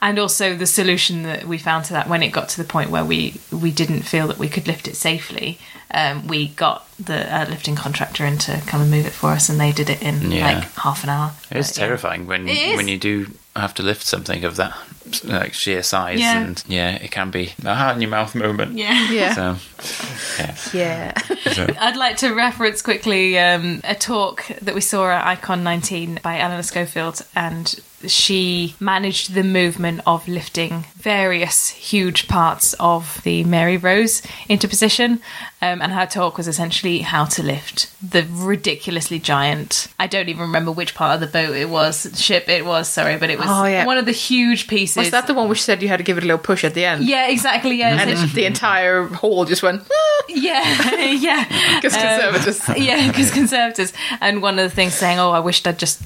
[0.02, 2.88] And also the solution that we found to that when it got to the point
[2.90, 5.58] where we we didn't feel that we could lift it safely,
[5.90, 9.50] um, we got the uh, lifting contractor in to come and move it for us,
[9.50, 10.46] and they did it in Yeah.
[10.54, 11.32] like half an hour.
[11.50, 11.84] It is But, yeah.
[11.84, 12.76] terrifying when It is.
[12.78, 13.26] when you do
[13.56, 14.76] have to lift something of that
[15.24, 16.40] like sheer size, Yeah.
[16.40, 18.76] and yeah, it can be a heart in your mouth moment.
[18.78, 19.10] Yeah.
[19.10, 19.34] Yeah.
[19.34, 19.56] So,
[20.38, 20.56] yeah.
[20.72, 21.18] Yeah.
[21.52, 26.20] So, I'd like to reference quickly um, a talk that we saw at Icon 19
[26.22, 27.74] by Eleanor Schofield, and
[28.06, 35.20] she managed the movement of lifting various huge parts of the Mary Rose into position.
[35.62, 39.88] Um, and her talk was essentially how to lift the ridiculously giant.
[39.98, 43.18] I don't even remember which part of the boat it was, ship it was, sorry,
[43.18, 43.84] but it was Oh, yeah.
[43.84, 44.96] one of the huge pieces.
[44.96, 46.72] Was that the one which said you had to give it a little push at
[46.74, 47.04] the end?
[47.04, 47.76] Yeah, exactly.
[47.76, 49.82] Yeah, And it, the entire hall just went,
[50.28, 51.44] yeah, yeah.
[51.82, 52.68] because conservatives.
[52.82, 53.92] yeah, because conservatives.
[54.20, 56.00] And one of the things saying, "Oh, I wished I'd just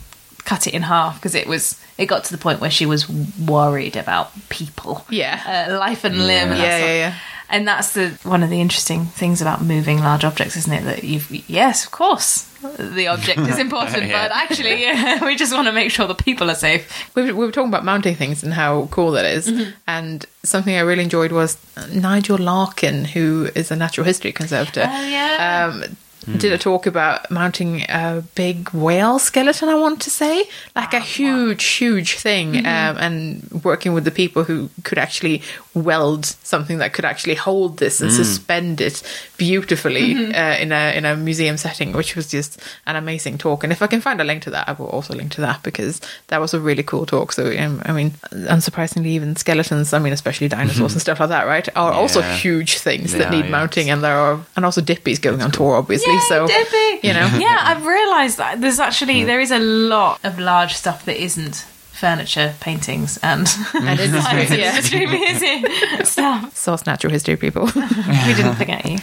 [0.45, 3.09] cut it in half," because it was it got to the point where she was
[3.09, 5.67] worried about people, Yeah.
[5.71, 6.51] uh, life and limb.
[6.53, 7.15] and that Yeah, yeah, yeah.
[7.51, 10.85] And that's the one of the interesting things about moving large objects, isn't it?
[10.85, 12.47] That you've yes, of course,
[12.79, 14.23] the object is important, Yeah.
[14.29, 14.87] but actually,
[15.27, 16.83] we just want to make sure the people are safe.
[17.15, 19.47] We were, we were talking about mounting things and how cool that is.
[19.47, 19.71] Mm-hmm.
[19.87, 21.59] And something I really enjoyed was
[21.93, 24.89] Nigel Larkin, who is a natural history conservator.
[24.91, 25.71] Oh, yeah.
[25.71, 29.69] Um, did a talk about mounting a big whale skeleton.
[29.69, 34.45] I want to say like a huge, huge thing, um, and working with the people
[34.45, 35.43] who could actually
[35.75, 39.03] weld something that could actually hold this and suspend it
[39.37, 43.65] beautifully uh, in a in a museum setting, which was just an amazing talk.
[43.65, 45.63] And if I can find a link to that, I will also link to that
[45.63, 47.33] because that was a really cool talk.
[47.33, 51.47] So um, I mean, unsurprisingly, even skeletons, I mean, especially dinosaurs and stuff like that,
[51.47, 53.51] right, are also huge things that need yeah.
[53.51, 56.13] mounting, and there are and also Dippy's going on tour, obviously.
[56.14, 57.07] Yay, so Dippy!
[57.07, 61.05] you know, yeah, I've realised that there's actually there is a lot of large stuff
[61.05, 61.57] that isn't
[61.92, 64.70] furniture, paintings, and and it's yeah.
[64.70, 65.64] industry museum
[66.05, 66.57] stuff.
[66.57, 67.64] Source natural history people.
[68.27, 68.98] We didn't forget you.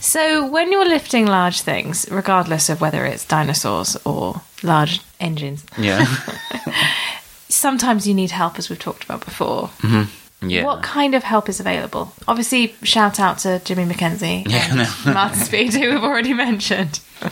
[0.00, 6.06] So, when you're lifting large things, regardless of whether it's dinosaurs or large engines, Yeah.
[7.48, 9.70] sometimes you need help, as we've talked about before.
[9.82, 10.04] Mm-hmm.
[10.40, 10.64] Yeah.
[10.64, 12.12] What kind of help is available?
[12.28, 17.00] Obviously, shout out to Jimmy McKenzie and Martin Speed, who we've already mentioned.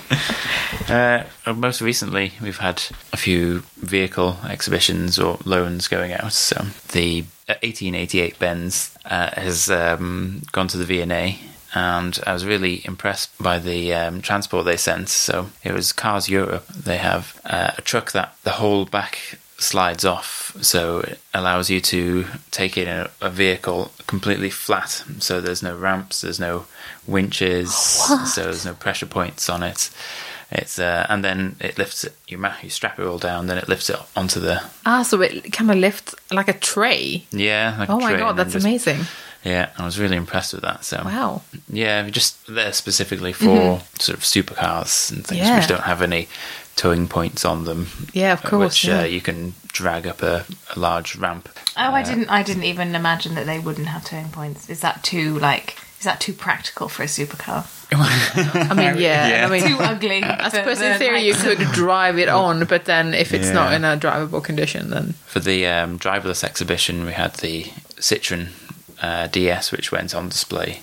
[0.88, 1.24] Uh,
[1.56, 2.80] most recently, we've had
[3.12, 6.32] a few vehicle exhibitions or loans going out.
[6.32, 11.38] So the uh, 1888 Benz uh, has um, gone to the V&A,
[11.74, 15.08] and I was really impressed by the um, transport they sent.
[15.08, 16.66] So it was Cars Europe.
[16.68, 21.80] They have uh, a truck that the whole back slides off, so it allows you
[21.80, 25.02] to take in a, a vehicle completely flat.
[25.18, 26.66] So there's no ramps, there's no
[27.06, 29.90] winches, so there's no pressure points on it.
[30.50, 32.14] It's uh, and then it lifts it.
[32.28, 35.20] You ma- you strap it all down, then it lifts it onto the ah, so
[35.20, 37.24] it kind of lifts like a tray.
[37.32, 37.74] yeah.
[37.78, 39.00] Like a Oh my god, that's just- amazing!
[39.44, 40.84] Yeah, I was really impressed with that.
[40.84, 41.42] So Wow.
[41.68, 45.56] yeah, just there specifically for sort of supercars and things Yeah.
[45.58, 46.28] which don't have any
[46.76, 47.88] towing points on them.
[48.12, 49.00] Yeah, of uh, course, Which yeah.
[49.00, 51.48] uh, you can drag up a, a large ramp.
[51.76, 52.28] Oh, I didn't.
[52.28, 54.70] I didn't even imagine that they wouldn't have towing points.
[54.70, 55.76] Is that too like?
[55.98, 57.66] Is that too practical for a supercar?
[57.92, 59.28] I mean, yeah.
[59.28, 59.46] Yeah.
[59.46, 60.22] I mean, Too ugly.
[60.22, 63.84] I suppose in theory you could drive it on, but then if it's not in
[63.84, 67.64] a drivable condition, then For the um, driverless exhibition, we had the
[67.96, 68.48] Citroen
[69.00, 70.80] uh, DS, which went on display.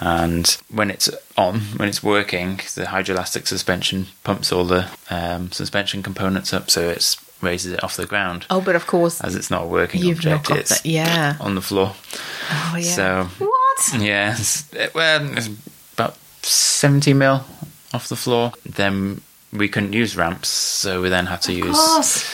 [0.00, 6.02] And when it's on, when it's working, the hydroelastic suspension pumps all the um, suspension
[6.02, 8.46] components up, so it raises it off the ground.
[8.50, 10.86] oh, but of course As it's not a working object, it's that.
[10.86, 11.36] Yeah.
[11.40, 11.94] on the floor.
[12.50, 12.94] Oh yeah.
[12.94, 14.00] So What?
[14.02, 15.48] yeah, it's, it, well, it's
[15.94, 17.44] about seventy mil
[17.92, 18.52] off the floor.
[18.64, 19.20] Then
[19.52, 22.24] we couldn't use ramps, so we then had to Of use course.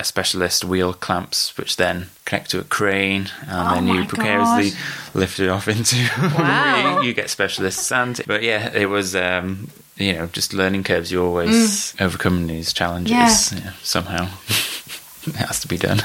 [0.00, 4.70] A specialist wheel clamps, which then connect to a crane, and Oh then you precariously
[4.70, 4.78] God.
[5.14, 5.96] lift it off into.
[6.38, 7.00] Wow.
[7.00, 9.14] you, you get specialists, and but yeah, it was.
[9.14, 11.12] Um, you know, just learning curves.
[11.12, 13.52] You always overcome these challenges Mm.
[13.58, 13.64] Yeah.
[13.64, 14.24] yeah, somehow.
[15.26, 16.00] it has to be done.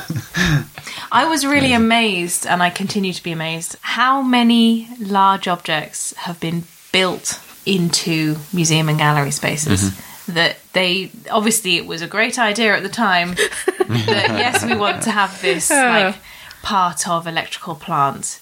[1.14, 6.40] I was really amazed, and I continue to be amazed, how many large objects have
[6.42, 9.92] been built into museum and gallery spaces.
[10.28, 13.34] That they obviously it was a great idea at the time.
[13.34, 16.16] that yes, we want to have this like
[16.62, 18.40] part of electrical plant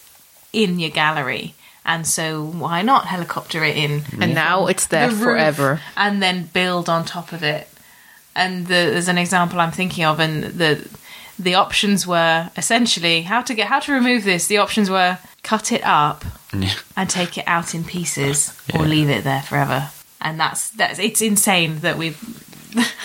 [0.51, 1.53] in your gallery,
[1.85, 4.03] and so why not helicopter it in?
[4.21, 5.79] and now it's there the forever.
[5.95, 7.67] and then build on top of it.
[8.35, 10.87] And the, there's an example I'm thinking of, and the
[11.39, 14.47] the options were essentially how to get how to remove this.
[14.47, 16.73] The options were cut it up Yeah.
[16.95, 19.89] and take it out in pieces, or leave it there forever.
[20.23, 22.17] And that's that's it's insane that we've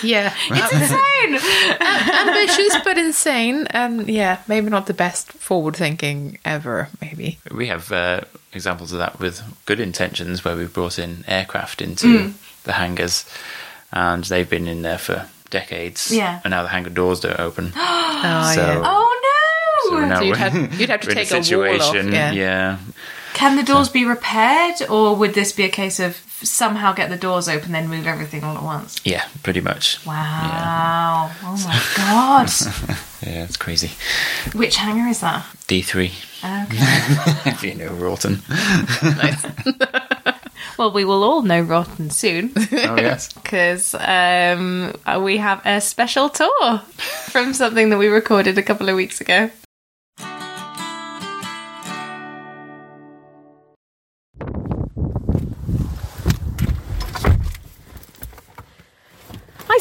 [0.03, 0.33] Yeah.
[0.51, 1.79] it's insane.
[1.81, 6.89] Ambitious but insane, and yeah, maybe not the best forward thinking ever.
[7.01, 7.39] Maybe.
[7.51, 8.21] We have uh,
[8.53, 12.33] examples of that with good intentions where we've brought in aircraft into Mm.
[12.65, 13.25] the hangars
[13.93, 16.11] and they've been in there for decades.
[16.11, 16.41] Yeah.
[16.45, 17.73] And now the hangar doors don't open.
[18.21, 18.83] Oh So- yeah.
[18.85, 20.01] oh no!
[20.07, 22.33] now So you'd have- you'd have to we're in take a wall off, yeah.
[22.33, 22.79] yeah.
[23.35, 27.17] Can the doors be repaired, or would this be a case of somehow get the
[27.17, 29.01] doors open, then move everything all at once?
[29.05, 30.05] Yeah, pretty much.
[30.07, 31.31] Wow!
[31.43, 32.51] Oh my god!
[33.21, 33.91] Yeah, it's crazy.
[34.57, 35.45] Which hangar is that?
[35.67, 36.07] D3,
[36.39, 36.67] Okay.
[37.51, 38.41] if you know Wroughton.
[40.79, 43.33] Well, we will all know Wroughton soon oh, yes.
[43.33, 44.93] because um,
[45.25, 46.79] we have a special tour
[47.27, 49.51] from something that we recorded a couple of weeks ago.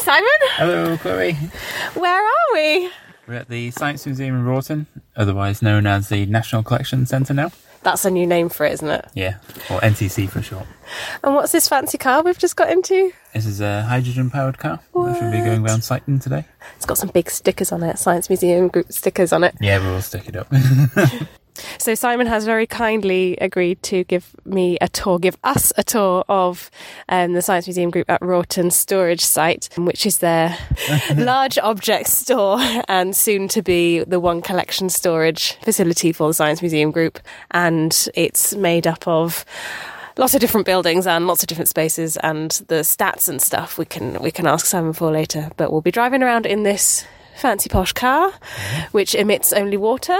[0.00, 0.30] Hi, Simon.
[0.52, 1.32] Hello, Kloe.
[2.00, 2.88] Where are we?
[3.26, 7.50] We're at the Science Museum in Wroughton, otherwise known as the National Collection Centre now.
[7.82, 9.08] That's a new name for it, isn't it?
[9.14, 10.66] Yeah, or NTC for short.
[11.24, 13.10] And what's this fancy car we've just got into?
[13.34, 16.44] This is a hydrogen powered car, which should be going around Cyton today.
[16.76, 19.56] It's got some big stickers on it, Science Museum group stickers on it.
[19.60, 20.46] Yeah, we'll stick it up.
[21.78, 26.24] So Simon has very kindly agreed to give me a tour, give us a tour
[26.28, 26.70] of
[27.08, 30.56] um, the Science Museum Group at Wroughton storage site, which is their
[31.16, 36.62] large object store and soon to be the one collection storage facility for the Science
[36.62, 37.18] Museum Group.
[37.50, 39.44] And it's made up of
[40.16, 43.84] lots of different buildings and lots of different spaces and the stats and stuff we
[43.84, 45.50] can we can ask Simon for later.
[45.56, 47.04] But we'll be driving around in this
[47.38, 48.32] fancy posh car,
[48.90, 50.18] which emits only water,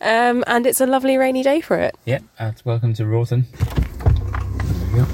[0.00, 1.96] um, and it's a lovely rainy day for it.
[2.04, 3.46] Yep, and welcome to Wroughton.
[3.52, 5.06] There we go.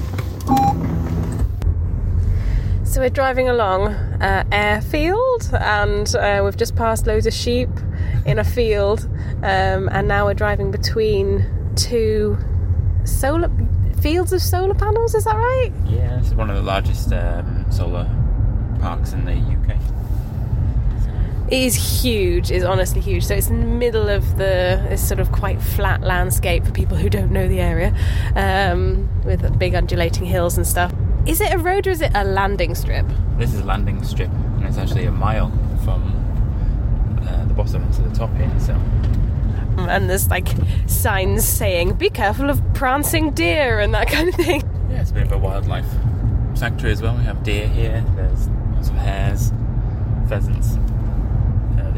[2.83, 7.69] So we're driving along uh, airfield, and uh, we've just passed loads of sheep
[8.25, 9.07] in a field,
[9.43, 11.45] um, and now we're driving between
[11.75, 12.37] two
[13.05, 13.49] solar
[14.01, 15.15] fields of solar panels.
[15.15, 15.71] Is that right?
[15.85, 18.09] Yeah, this is one of the largest um, solar
[18.81, 19.96] parks in the UK.
[21.49, 22.51] It is huge.
[22.51, 23.25] It's honestly huge.
[23.25, 26.97] So it's in the middle of the this sort of quite flat landscape for people
[26.97, 27.95] who don't know the area,
[28.35, 30.93] um, with big undulating hills and stuff.
[31.25, 33.05] Is it a road or is it a landing strip?
[33.37, 35.49] This is a landing strip, and it's actually a mile
[35.85, 36.01] from
[37.27, 38.51] uh, the bottom to the top here.
[38.59, 38.73] So
[39.77, 40.47] And there's like
[40.87, 44.61] signs saying "Be careful of prancing deer" and that kind of thing.
[44.89, 45.87] yeah, it's a bit of a wildlife
[46.55, 47.15] sanctuary as well.
[47.15, 48.03] We have deer here.
[48.15, 49.51] There's lots of hares,
[50.27, 50.77] pheasants,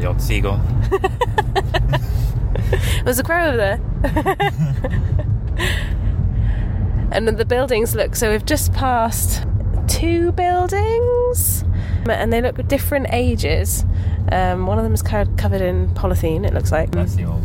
[0.00, 0.56] the odd seagull.
[3.04, 3.80] There's a crow over there.
[7.12, 9.44] and then the buildings look so we've just passed
[9.88, 11.64] two buildings
[12.08, 13.84] and they look different ages.
[14.32, 16.92] Um, one of them is covered in polythene, it looks like.
[16.92, 17.42] That's the old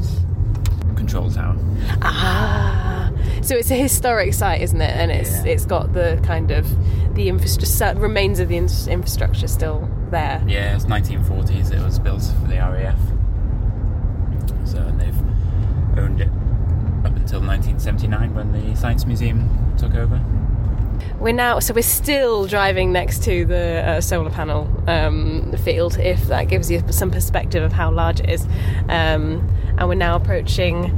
[0.96, 1.58] control tower.
[2.02, 3.05] Ah,
[3.42, 4.96] so it's a historic site, isn't it?
[4.96, 5.52] And it's Yeah.
[5.54, 6.66] it's got the kind of
[7.16, 10.42] the infrastructure remains of the infrastructure still there.
[10.48, 11.72] Yeah, it's 1940s.
[11.72, 12.98] It was built for the RAF.
[14.66, 15.18] So and they've
[15.98, 16.30] owned it
[17.06, 20.20] up until 1979 when the Science Museum took over.
[21.20, 26.28] We're now so we're still driving next to the uh, solar panel um, field, if
[26.28, 28.46] that gives you some perspective of how large it is.
[28.90, 30.98] Um, and we're now approaching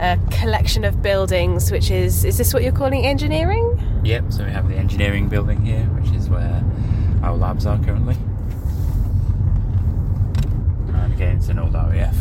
[0.00, 3.80] a collection of buildings, which is is this what you're calling engineering?
[4.04, 4.32] Yep.
[4.32, 6.62] So we have the engineering building here, which is where
[7.22, 8.16] our labs are currently.
[10.94, 12.16] And again, it's an old RAF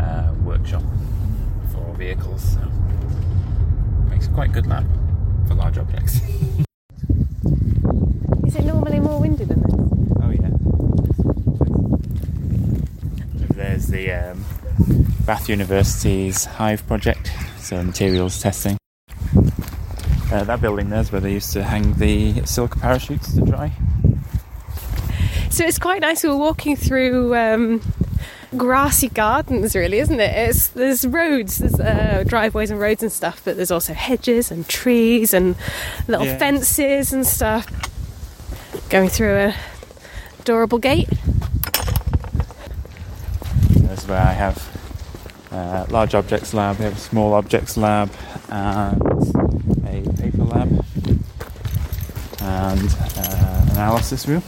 [0.00, 0.82] uh, workshop
[1.72, 2.42] for vehicles.
[2.42, 2.60] So
[4.10, 5.03] makes a quite good lab
[5.46, 6.16] for large objects.
[8.46, 9.74] Is it normally more windy than this?
[10.22, 10.50] Oh yeah.
[13.54, 14.44] There's the um,
[15.26, 18.76] Bath University's Hive project, so materials testing.
[20.30, 23.72] Uh, that building there's where they used to hang the silk parachutes to dry.
[25.50, 26.24] So it's quite nice.
[26.24, 27.80] We're walking through um,
[28.56, 30.48] grassy gardens, really, isn't it?
[30.48, 34.66] It's, there's roads, there's uh, driveways and roads and stuff, but there's also hedges and
[34.68, 35.56] trees and
[36.08, 36.38] little Yeah.
[36.38, 37.66] fences and stuff.
[38.90, 39.54] Going through a
[40.40, 41.08] adorable gate.
[43.70, 44.68] This is where I have
[45.52, 48.10] uh, large objects lab, we have a small objects lab,
[48.50, 49.00] and
[49.86, 50.84] a paper lab,
[52.40, 54.42] and uh, analysis room.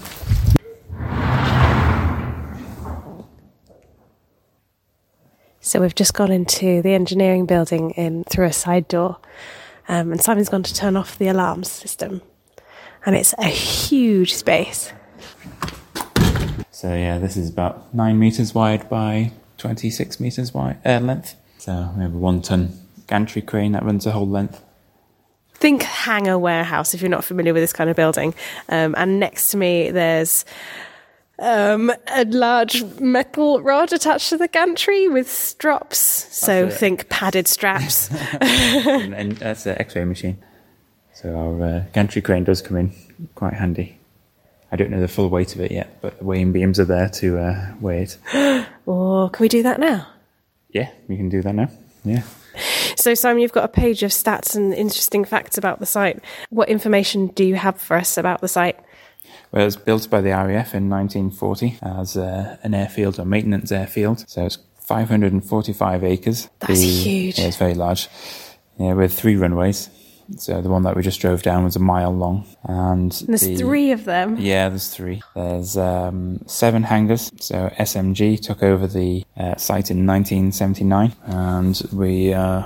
[5.66, 9.16] So we've just gone into the engineering building in through a side door,
[9.88, 12.22] um, and Simon's gone to turn off the alarm system,
[13.04, 14.92] and it's a huge space.
[16.70, 21.34] So yeah, this is about nine meters wide by 26 meters wide uh, length.
[21.58, 22.70] So we have a one-ton
[23.08, 24.62] gantry crane that runs the whole length.
[25.54, 28.36] think hangar warehouse if you're not familiar with this kind of building.
[28.68, 30.44] Um, and next to me, there's
[31.38, 35.98] um, a large metal rod attached to the gantry with straps.
[36.30, 38.10] So think padded straps.
[38.40, 40.38] and, and that's an X-ray machine.
[41.14, 42.92] So our uh, gantry crane does come in
[43.34, 43.98] quite handy.
[44.72, 47.08] I don't know the full weight of it yet, but the weighing beams are there
[47.08, 48.18] to uh, weigh it.
[48.86, 50.06] or can we do that now?
[50.70, 51.70] Yeah, we can do that now.
[52.04, 52.22] Yeah.
[52.96, 56.20] So, Simon, you've got a page of stats and interesting facts about the site.
[56.50, 58.78] What information do you have for us about the site?
[59.56, 64.28] It was built by the RAF in 1940 as uh, an airfield or maintenance airfield.
[64.28, 66.48] So it's 545 acres.
[66.60, 67.38] That's huge.
[67.38, 68.08] Yeah, it's very large.
[68.78, 69.88] Yeah, with three runways.
[70.36, 73.42] So the one that we just drove down was a mile long, and And there's
[73.42, 74.36] the- three of them.
[74.38, 75.22] Yeah, there's three.
[75.34, 77.30] There's um, seven hangars.
[77.40, 82.64] So SMG took over the uh, site in 1979, and we uh,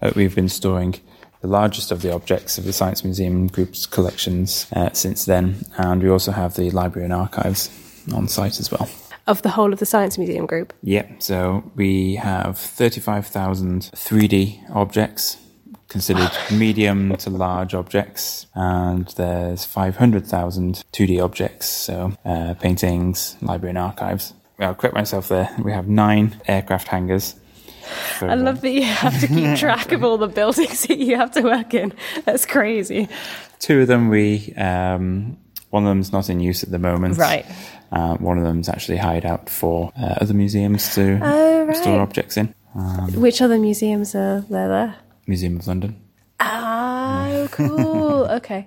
[0.00, 0.94] uh, we've been storing
[1.42, 6.02] the largest of the objects of the Science Museum Group's collections uh, since then, and
[6.02, 7.68] we also have the library and archives
[8.14, 8.88] on site as well.
[9.26, 10.72] of the whole of the Science Museum group?
[10.82, 11.22] Yep.
[11.22, 15.36] So we have 35,000 3D objects
[15.88, 23.78] considered medium to large objects, and there's 500,000 2D objects, so uh, paintings, library, and
[23.78, 24.32] archives.
[24.58, 25.50] I'll correct myself there.
[25.62, 27.34] We have nine aircraft hangars.
[28.20, 31.32] I love that you have to keep track of all the buildings that you have
[31.32, 31.92] to work in.
[32.24, 33.08] That's crazy.
[33.58, 35.36] Two of them we um,
[35.70, 37.16] one of them's not in use at the moment.
[37.18, 37.46] Right.
[37.90, 41.76] Uh, one of them's actually hired out for uh, other museums to Oh, right.
[41.76, 42.54] store objects in.
[43.14, 44.68] Which other museums are there?
[44.68, 44.96] there?
[45.26, 46.00] Museum of London.
[46.40, 48.24] Oh, cool.
[48.30, 48.66] okay.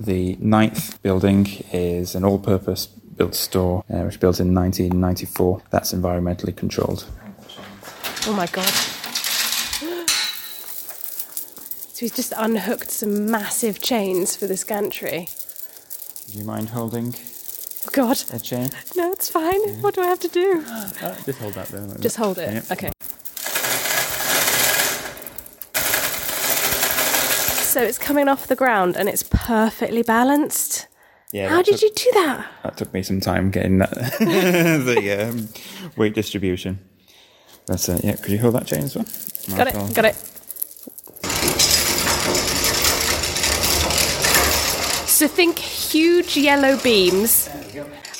[0.00, 5.62] The ninth building is an all-purpose built store, uh, which was built in 1994.
[5.70, 7.06] That's environmentally controlled.
[8.26, 8.72] Oh my god.
[11.94, 15.28] So he's just unhooked some massive chains for this gantry.
[16.30, 17.14] Do you mind holding
[17.86, 18.18] Oh god.
[18.32, 18.70] a chain?
[18.96, 19.60] No, it's fine.
[19.82, 20.62] What do I have to do?
[21.26, 21.82] Just hold that there.
[21.82, 22.24] like Just that.
[22.24, 22.54] hold it.
[22.54, 22.62] Yeah.
[22.72, 22.90] Okay.
[27.72, 30.88] So it's coming off the ground and it's perfectly balanced.
[31.32, 32.46] Yeah, How did took- you do that?
[32.64, 35.48] That took me some time getting that the um,
[35.96, 36.78] weight distribution.
[37.66, 38.04] That's it.
[38.04, 38.16] yeah.
[38.16, 39.06] Could you hold that chain as well?
[39.56, 39.94] Got it.
[39.94, 40.14] Got it.
[45.08, 47.48] So think huge yellow beams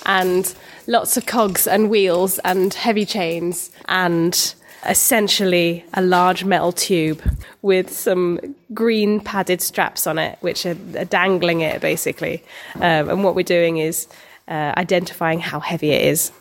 [0.07, 0.55] and
[0.87, 4.55] lots of cogs and wheels and heavy chains and
[4.89, 7.23] essentially a large metal tube
[7.63, 12.43] with some green padded straps on it, which are, are dangling it basically.
[12.77, 14.07] Um, and what we're doing is
[14.49, 16.33] uh, identifying how heavy it is.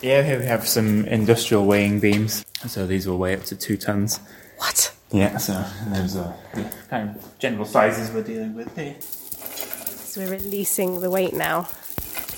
[0.00, 2.44] Yeah, here we have some industrial weighing beams.
[2.68, 4.20] So these will weigh up to two tons.
[4.58, 4.94] What?
[5.10, 8.94] Yeah, so those are the kind of general sizes we're dealing with here.
[9.00, 11.68] So we're releasing the weight now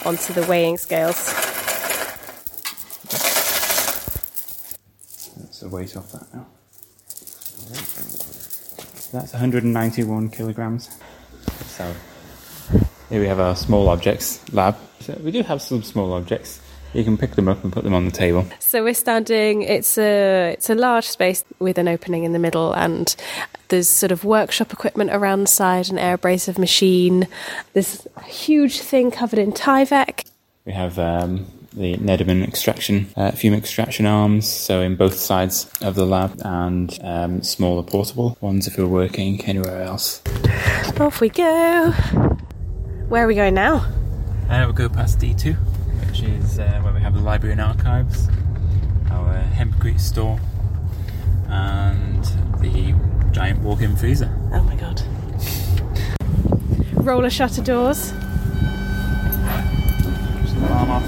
[0.07, 1.17] onto the weighing scales.
[5.37, 6.47] That's the weight off that now.
[9.13, 10.89] That's 191 kilograms.
[11.67, 11.93] So
[13.11, 14.77] here we have our small objects lab.
[15.01, 16.61] So we do have some small objects.
[16.93, 18.47] You can pick them up and put them on the table.
[18.59, 19.63] So we're standing.
[19.63, 23.15] It's a it's a large space with an opening in the middle, and
[23.69, 27.29] there's sort of workshop equipment around the side, an air abrasive machine.
[27.73, 30.25] this huge thing covered in Tyvek.
[30.67, 35.95] We have um, the Nederman extraction, uh, fume extraction arms, so in both sides of
[35.95, 40.23] the lab, and um, smaller portable ones if we're working anywhere else.
[40.99, 41.93] Off we go.
[43.09, 43.87] Where are we going now?
[44.49, 45.57] Uh, we'll go past D2,
[46.21, 48.29] which is uh, where we have the library and archives,
[49.11, 50.39] our hempcrete store,
[51.49, 52.23] and
[52.61, 52.95] the
[53.33, 54.31] giant walk-in freezer.
[54.53, 55.01] Oh my god.
[56.95, 58.13] Roller shutter doors.
[60.43, 61.05] Just the alarm off.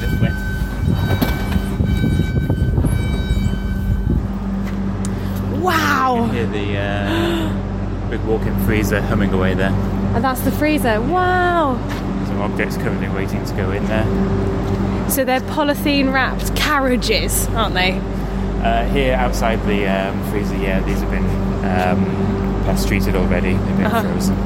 [0.00, 0.32] Just wet.
[5.60, 6.28] Wow.
[6.32, 9.72] Hear the uh, big walk-in freezer humming away there.
[10.14, 11.00] And that's the freezer.
[11.00, 11.78] Wow.
[12.40, 14.06] Objects currently waiting to go in there.
[15.10, 17.98] So they're polythene wrapped carriages, aren't they?
[18.62, 21.24] Uh, here outside the um, freezer, yeah, these have been
[21.64, 22.04] um,
[22.64, 23.52] pest treated already.
[23.54, 24.02] They've been Uh-huh.
[24.02, 24.36] frozen.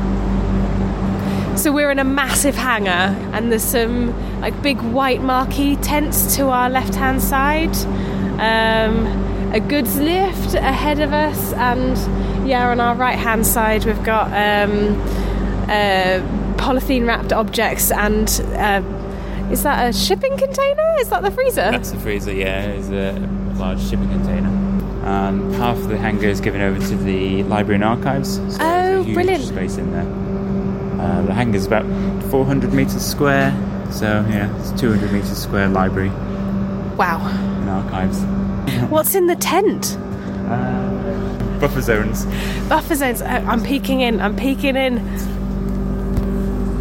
[1.58, 6.48] So we're in a massive hangar, and there's some like big white marquee tents to
[6.48, 7.74] our left-hand side.
[8.40, 9.06] Um,
[9.52, 11.96] a goods lift ahead of us, and
[12.48, 15.00] yeah, on our right-hand side we've got um,
[15.70, 16.20] uh,
[16.68, 18.80] polythene wrapped objects, and uh,
[19.52, 20.96] is that a shipping container?
[20.98, 21.70] Is that the freezer?
[21.70, 23.12] That's the freezer, yeah, It's a
[23.58, 24.48] large shipping container.
[25.04, 28.36] And half of the hangar is given over to the library and archives.
[28.56, 29.44] So Oh, brilliant.
[29.44, 30.08] space in there.
[31.04, 31.84] Uh, the hangar is about
[32.30, 33.52] 400 metres square,
[33.90, 36.08] so yeah, it's 200 metres square library
[36.96, 37.20] Wow.
[37.60, 38.22] and archives.
[38.90, 39.98] What's in the tent?
[40.48, 42.24] Uh, buffer zones.
[42.70, 43.20] Buffer zones.
[43.20, 44.22] Oh, I'm peeking in.
[44.22, 44.96] I'm peeking in.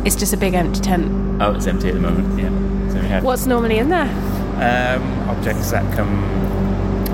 [0.05, 1.41] It's just a big empty tent.
[1.41, 2.49] Oh, it's empty at the moment, yeah.
[2.93, 4.09] So we have What's normally in there?
[4.55, 6.23] um, objects that come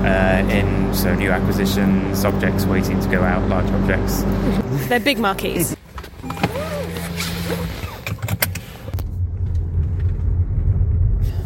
[0.04, 4.22] uh, in, so new acquisitions, objects waiting to go out, large objects.
[4.88, 5.76] They're big marquees.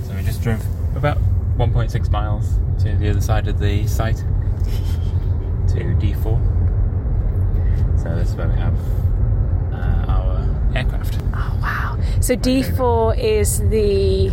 [0.07, 0.63] So we just drove
[0.97, 1.19] about
[1.59, 4.25] 1.6 miles to the other side of the site to
[6.01, 6.53] D4.
[8.03, 8.75] So this is where we have
[9.73, 11.19] uh, our aircraft.
[11.35, 11.94] Oh, wow.
[12.21, 14.31] So D4 is the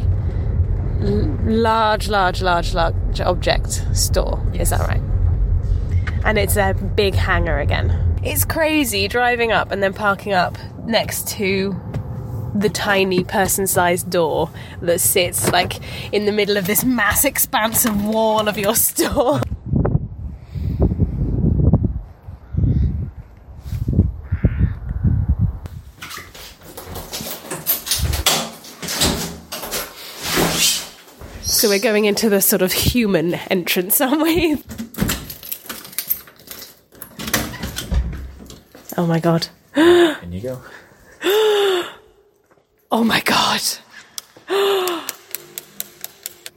[1.02, 4.44] large, large, large, large object store.
[4.54, 5.02] Is that right?
[6.24, 8.20] And it's a big hangar again.
[8.24, 11.76] It's crazy driving up and then parking up next to
[12.54, 14.50] the tiny person-sized door
[14.82, 15.80] that sits like
[16.14, 19.42] in the middle of this mass expansive wall of your store.
[31.62, 34.64] So we're going into the sort of human entrance, aren't we?
[38.98, 39.48] Oh my god.
[39.76, 40.60] In you go.
[42.92, 43.62] Oh my god.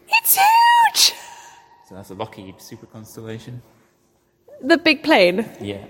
[0.08, 1.12] it's huge!
[1.86, 3.60] So that's a Lockheed Super Constellation.
[4.62, 5.46] The big plane.
[5.60, 5.84] Yeah.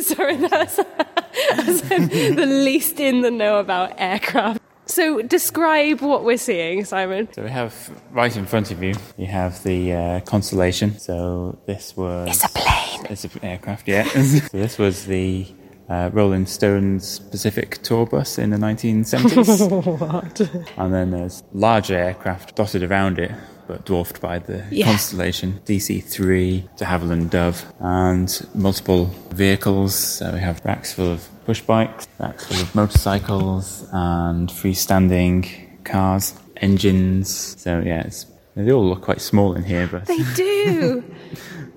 [0.00, 0.76] Sorry, that's,
[1.54, 4.62] that's the least in the know about aircraft.
[4.86, 7.28] So describe what we're seeing, Simon.
[7.32, 7.74] So we have
[8.12, 10.98] right in front of you, you have the uh, Constellation.
[10.98, 12.28] So this was.
[12.28, 13.06] It's a plane.
[13.10, 14.04] It's an aircraft, yeah.
[14.08, 15.46] so this was the
[15.88, 20.00] uh, Rolling Stones Pacific tour bus in the 1970s.
[20.00, 20.40] what?
[20.78, 23.32] and then there's larger aircraft dotted around it,
[23.66, 24.86] but dwarfed by the Yeah.
[24.86, 29.94] Constellation, DC-3, de Havilland Dove, and multiple vehicles.
[29.94, 36.34] So we have racks full of push bikes, racks full of motorcycles, and freestanding cars,
[36.56, 37.56] engines.
[37.62, 38.26] So yeah, it's,
[38.56, 41.04] they all look quite small in here, but, They do.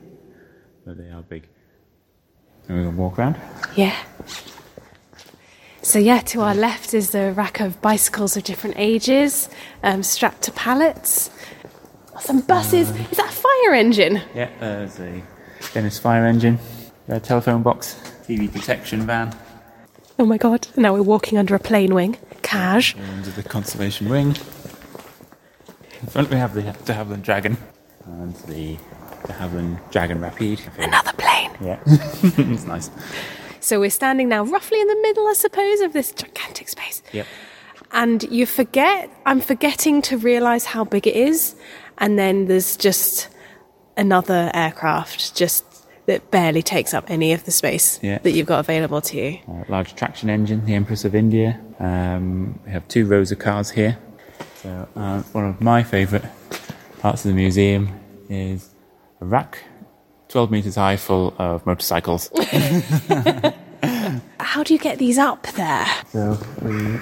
[0.85, 1.47] but they are big.
[2.67, 3.35] And we're going to walk around.
[3.75, 3.95] yeah.
[5.81, 9.49] So yeah, to our left is the rack of bicycles of different ages,
[9.81, 11.29] um, strapped to pallets.
[12.19, 12.89] Some buses.
[12.89, 14.21] Is that a fire engine?
[14.35, 15.23] Yeah, there's a
[15.73, 16.59] Dennis fire engine,
[17.07, 17.95] a telephone box,
[18.27, 19.33] TV detection van,
[20.19, 20.67] Oh my god!
[20.75, 22.17] Now we're walking under a plane wing.
[22.41, 22.93] Cash.
[23.17, 24.35] under the conservation wing.
[26.01, 27.57] In front we have the de Havilland Dragon
[28.05, 28.77] and the
[29.25, 30.59] de Havilland Dragon Rapide.
[30.77, 31.51] Another plane.
[31.61, 32.91] Yeah, it's nice.
[33.61, 37.01] So we're standing now roughly in the middle, I suppose, of this gigantic space.
[37.13, 37.25] Yep.
[37.93, 41.55] And you forget, I'm forgetting to realise how big it is.
[41.97, 43.29] And then there's just
[43.95, 45.68] another aircraft just
[46.09, 48.17] that barely takes up any of the space Yeah.
[48.23, 49.39] that you've got available to you.
[49.47, 51.59] Uh, large traction engine, the Empress of India.
[51.79, 53.95] Um, we have two rows of cars here.
[54.63, 56.25] So uh, one of my favourite
[56.99, 57.89] parts of the museum
[58.27, 58.69] is
[59.21, 59.59] a rack,
[60.29, 62.31] 12 metres high, full of motorcycles.
[64.39, 65.85] How do you get these up there?
[66.11, 66.95] So we,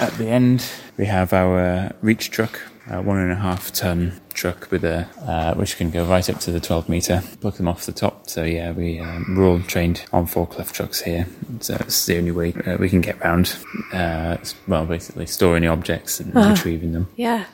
[0.00, 0.64] at the end,
[0.96, 5.54] we have our reach truck, a one and a half ton truck with a uh,
[5.54, 7.22] which can go right up to the 12 meter.
[7.40, 8.28] Plug them off the top.
[8.28, 11.26] So yeah, we um, we're all trained on forklift trucks here.
[11.60, 13.56] So it's the only way uh, we can get around.
[13.92, 17.08] Uh, well, basically storing the objects and retrieving them.
[17.16, 17.46] Yeah.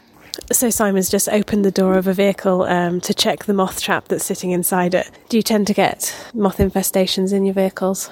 [0.53, 4.09] So Simon's just opened the door of a vehicle um, to check the moth trap
[4.09, 5.11] that's sitting inside it.
[5.29, 8.09] Do you tend to get moth infestations in your vehicles?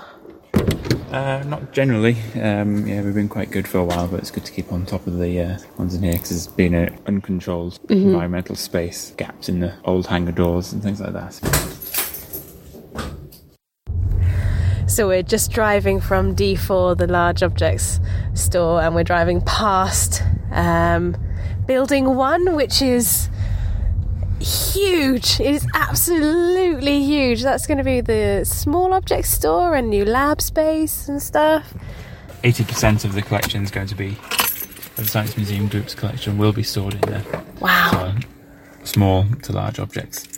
[1.13, 2.17] Uh, not generally.
[2.35, 4.85] Um, yeah, we've been quite good for a while, but it's good to keep on
[4.85, 9.49] top of the uh, ones in here because it's been an uncontrolled environmental space, gaps
[9.49, 11.33] in the old hangar doors and things like that.
[14.89, 18.01] So we're just driving from D4, the large objects
[18.35, 21.17] store, and we're driving past um,
[21.67, 23.29] building one, which is
[24.41, 25.41] huge.
[25.41, 27.43] It is absolutely huge.
[27.43, 31.75] That's going to be the small object store and new lab space and stuff.
[32.43, 34.17] 80% of the collection is going to be,
[34.97, 37.25] the Science Museum Group's collection will be stored in there.
[37.61, 37.91] Wow.
[37.91, 38.27] So,
[38.85, 40.29] small to large objects.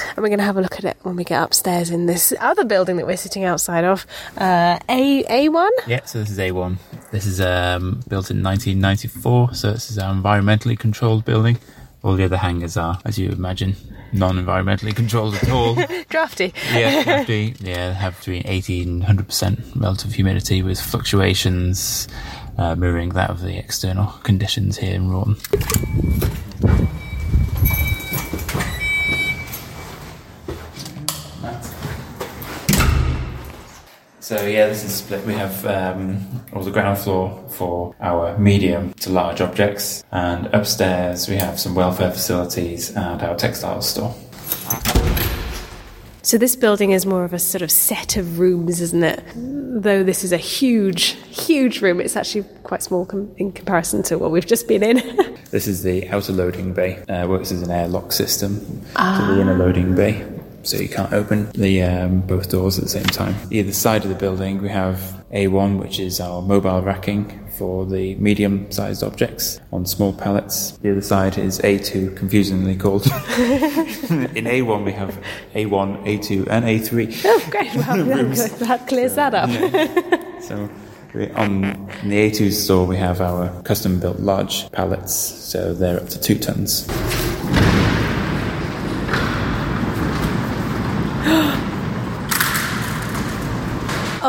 [0.00, 2.32] And we're going to have a look at it when we get upstairs in this
[2.40, 4.06] other building that we're sitting outside of.
[4.36, 5.70] Uh, A A1.
[5.86, 6.76] Yeah, so this is A1.
[7.10, 11.58] This is um, built in 1994, so this is our environmentally controlled building.
[12.02, 13.74] All the other hangars are, as you imagine,
[14.12, 15.74] non-environmentally controlled at all.
[16.08, 16.54] Drafty.
[16.72, 17.54] yeah, drafty.
[17.60, 22.06] yeah, have between 80 and 100% relative humidity with fluctuations
[22.56, 25.36] uh, mirroring that of the external conditions here in Wroughton.
[34.28, 35.24] So yeah, this is split.
[35.24, 36.20] We have um,
[36.52, 41.74] all the ground floor for our medium to large objects, and upstairs we have some
[41.74, 44.14] welfare facilities and our textile store.
[46.20, 49.24] So this building is more of a sort of set of rooms, isn't it?
[49.34, 54.18] Though this is a huge, huge room, it's actually quite small com- in comparison to
[54.18, 54.98] what we've just been in.
[55.50, 56.98] This is the outer loading bay.
[57.08, 58.60] Uh, works as an airlock system
[58.94, 60.22] to the inner loading bay,
[60.68, 63.34] so you can't open the um, both doors at the same time.
[63.50, 68.14] Either side of the building, we have A1, which is our mobile racking for the
[68.16, 70.72] medium-sized objects on small pallets.
[70.82, 73.06] The other side is A2, confusingly called.
[73.06, 75.18] In A1, we have
[75.54, 77.22] A1, A2, and A3.
[77.24, 77.74] oh, great!
[77.74, 79.50] Well, that, that clears that up.
[80.42, 80.68] So
[81.14, 81.64] We, on
[82.02, 86.20] in the A2 store, we have our custom built large pallets, so they're up to
[86.20, 86.86] two tons.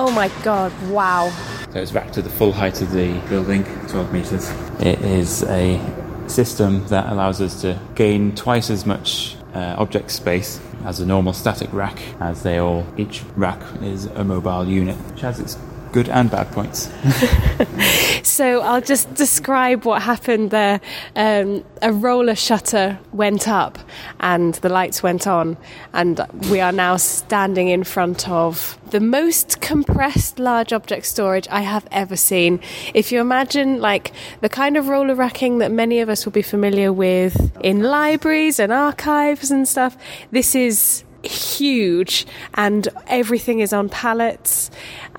[0.10, 1.30] Oh my god, wow.
[1.72, 4.50] So it's back to the full height of the building, 12 metres.
[4.80, 5.80] It is a
[6.26, 11.34] system that allows us to gain twice as much uh, object space as a normal
[11.34, 15.60] static rack, as they all, each rack is a mobile unit, which has its
[15.92, 16.90] good and bad points.
[18.40, 20.80] So I'll just describe what happened there.
[21.14, 23.78] Um, a roller shutter went up
[24.22, 25.58] and the lights went on,
[25.92, 31.64] and we are now standing in front of the most compressed large object storage I
[31.64, 32.62] have ever seen.
[32.94, 36.42] If you imagine, like, the kind of roller racking that many of us will be
[36.42, 39.98] familiar with in libraries and archives and stuff,
[40.32, 44.72] this is huge and everything is on pallets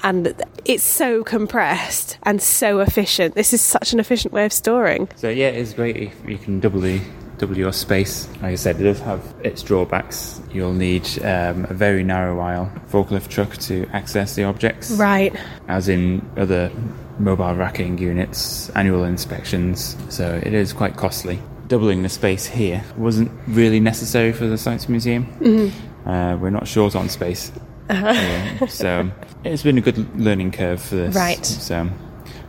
[0.02, 0.34] and
[0.64, 3.34] it's so compressed and so efficient.
[3.34, 5.08] This is such an efficient way of storing.
[5.16, 7.00] So yeah, it's great if you can double the
[7.38, 8.28] double your space.
[8.34, 10.40] Like I said, it does have its drawbacks.
[10.52, 14.90] You'll need um, a very narrow aisle forklift truck to access the objects.
[14.92, 15.34] Right.
[15.66, 16.70] As in other
[17.18, 19.96] mobile racking units, annual inspections.
[20.10, 21.40] So it is quite costly.
[21.66, 25.72] Doubling the space here wasn't really necessary for the Science Museum.
[26.04, 27.52] Uh, we're not short on space.
[27.90, 29.10] Uh, so
[29.44, 31.14] it's been a good learning curve for this.
[31.16, 31.44] Right.
[31.44, 31.88] So,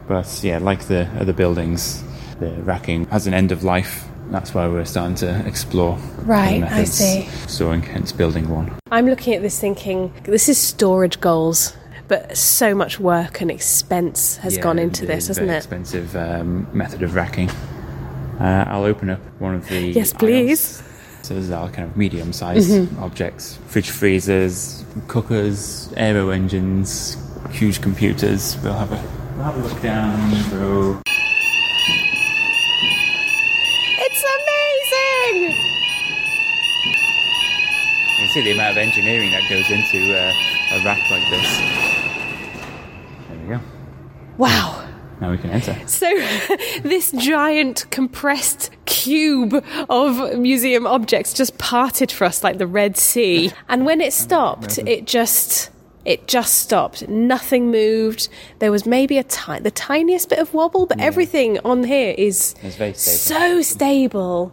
[0.08, 2.04] but yeah, like the other buildings,
[2.40, 4.06] the racking has an end of life.
[4.30, 7.28] That's why we're starting to explore Right, I see.
[7.48, 8.72] storing, hence building one.
[8.92, 11.76] I'm looking at this thinking this is storage goals,
[12.08, 15.60] but so much work and expense has Yeah, gone into this, hasn't very it?
[15.60, 17.50] Expensive um, method of racking.
[18.40, 19.80] Uh, I'll open up one of the.
[19.80, 20.82] Yes, please.
[20.82, 20.84] aisles.
[20.88, 20.91] So
[21.34, 23.04] these are kind of medium-sized Mm-hmm.
[23.04, 27.18] objects: fridge freezers, cookers, aero engines,
[27.52, 28.58] huge computers.
[28.64, 29.02] We'll have a
[29.36, 31.02] we'll have a look down through.
[34.04, 35.52] It's amazing!
[38.12, 40.34] You can see the amount of engineering that goes into uh,
[40.74, 41.58] a rack like this.
[43.30, 43.60] There we go.
[44.38, 44.81] Wow.
[45.22, 45.78] Now we can enter.
[45.88, 46.10] So,
[46.82, 53.52] this giant compressed cube of museum objects just parted for us like the Red Sea.
[53.70, 55.70] And when it stopped, it just.
[56.04, 57.08] It just stopped.
[57.08, 58.28] Nothing moved.
[58.58, 62.56] There was maybe a ti- the tiniest bit of wobble, but everything on here is
[62.64, 62.96] stable.
[62.96, 64.52] so stable,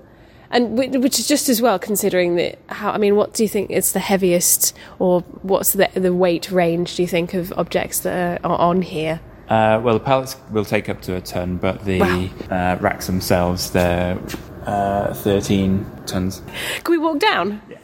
[0.51, 2.59] and which is just as well considering that.
[2.69, 6.51] How I mean, what do you think is the heaviest, or what's the the weight
[6.51, 6.97] range?
[6.97, 9.21] Do you think of objects that are on here?
[9.49, 12.29] Uh, well, the pallets will take up to a ton, but the Wow.
[12.51, 14.19] uh, racks themselves, they're
[14.67, 16.43] uh, 13 tons.
[16.85, 17.63] Can we walk down?
[17.69, 17.79] Yeah.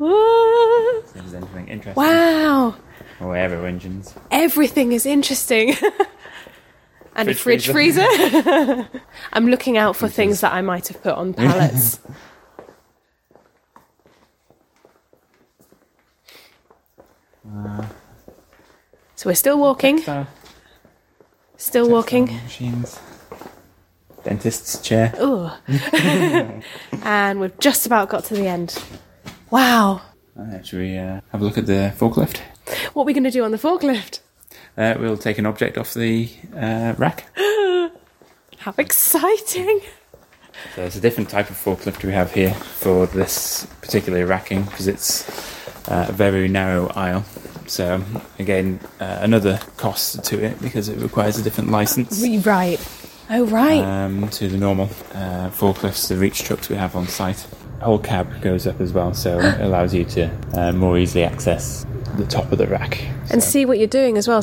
[1.14, 1.94] There's anything interesting.
[2.02, 2.76] Wow,
[3.20, 4.14] Or aero engines.
[4.30, 5.74] everything is interesting.
[7.16, 8.88] and a Fridge fridge freezer.
[9.32, 11.98] I'm looking out for things that I might have put on pallets.
[19.16, 19.98] so we're still walking,
[21.58, 22.26] still walking.
[22.44, 22.98] machines.
[24.24, 25.14] Dentist's chair.
[25.20, 25.50] Ooh.
[27.02, 28.82] and we've just about got to the end.
[29.50, 30.00] Wow.
[30.38, 32.38] Uh, should we uh, have a look at the forklift?
[32.94, 34.20] What are we going to do on the forklift?
[34.76, 37.26] Uh, we'll take an object off the uh, rack.
[38.58, 39.80] How exciting!
[40.74, 44.88] So there's a different type of forklift we have here for this particular racking because
[44.88, 45.28] it's
[45.88, 47.24] uh, a very narrow aisle.
[47.68, 48.02] So
[48.38, 52.78] again, uh, another cost to it because it requires a different license Right.
[53.30, 53.82] Oh, right.
[53.84, 57.46] um, to the normal uh, forklifts, the reach trucks we have on site.
[57.78, 61.24] The whole cab goes up as well, so it allows you to uh, more easily
[61.24, 61.84] access
[62.16, 63.02] the top of the rack.
[63.30, 64.42] and see what you're doing as well.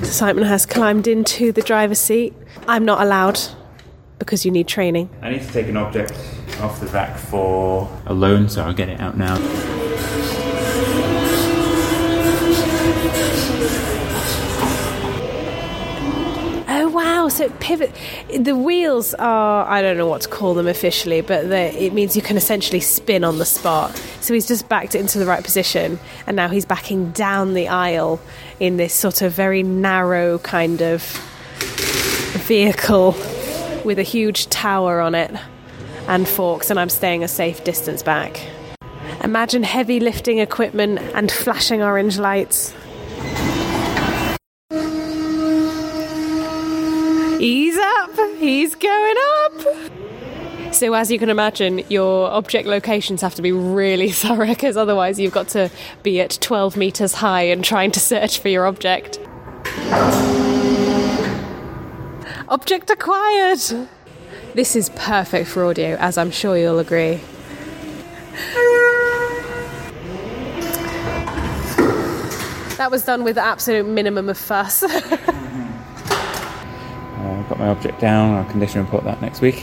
[0.00, 2.32] So Simon has climbed into the driver's seat.
[2.66, 3.38] I'm not allowed
[4.18, 5.10] because you need training.
[5.20, 6.12] I need to take an object
[6.60, 9.36] off the rack for a loan, so I'll get it out now.
[17.60, 17.94] Pivot.
[18.38, 22.22] The wheels are I don't know what to call them officially, but it means you
[22.22, 23.96] can essentially spin on the spot.
[24.20, 27.68] So he's just backed it into the right position, and now he's backing down the
[27.68, 28.20] aisle
[28.60, 31.02] in this sort of very narrow kind of
[32.46, 33.16] vehicle
[33.84, 35.30] with a huge tower on it
[36.08, 38.40] and forks, and I'm staying a safe distance back.
[39.22, 42.74] Imagine heavy lifting equipment and flashing orange lights.
[47.42, 48.14] He's up!
[48.38, 50.72] He's going up!
[50.72, 55.18] So, as you can imagine, your object locations have to be really thorough because otherwise
[55.18, 55.68] you've got to
[56.04, 59.18] be at 12 metres high and trying to search for your object.
[62.46, 63.88] Object acquired!
[64.54, 67.18] This is perfect for audio, as I'm sure you'll agree.
[72.76, 74.84] That was done with absolute minimum of fuss.
[77.52, 78.34] Got my object down.
[78.34, 79.62] I'll condition report that next week.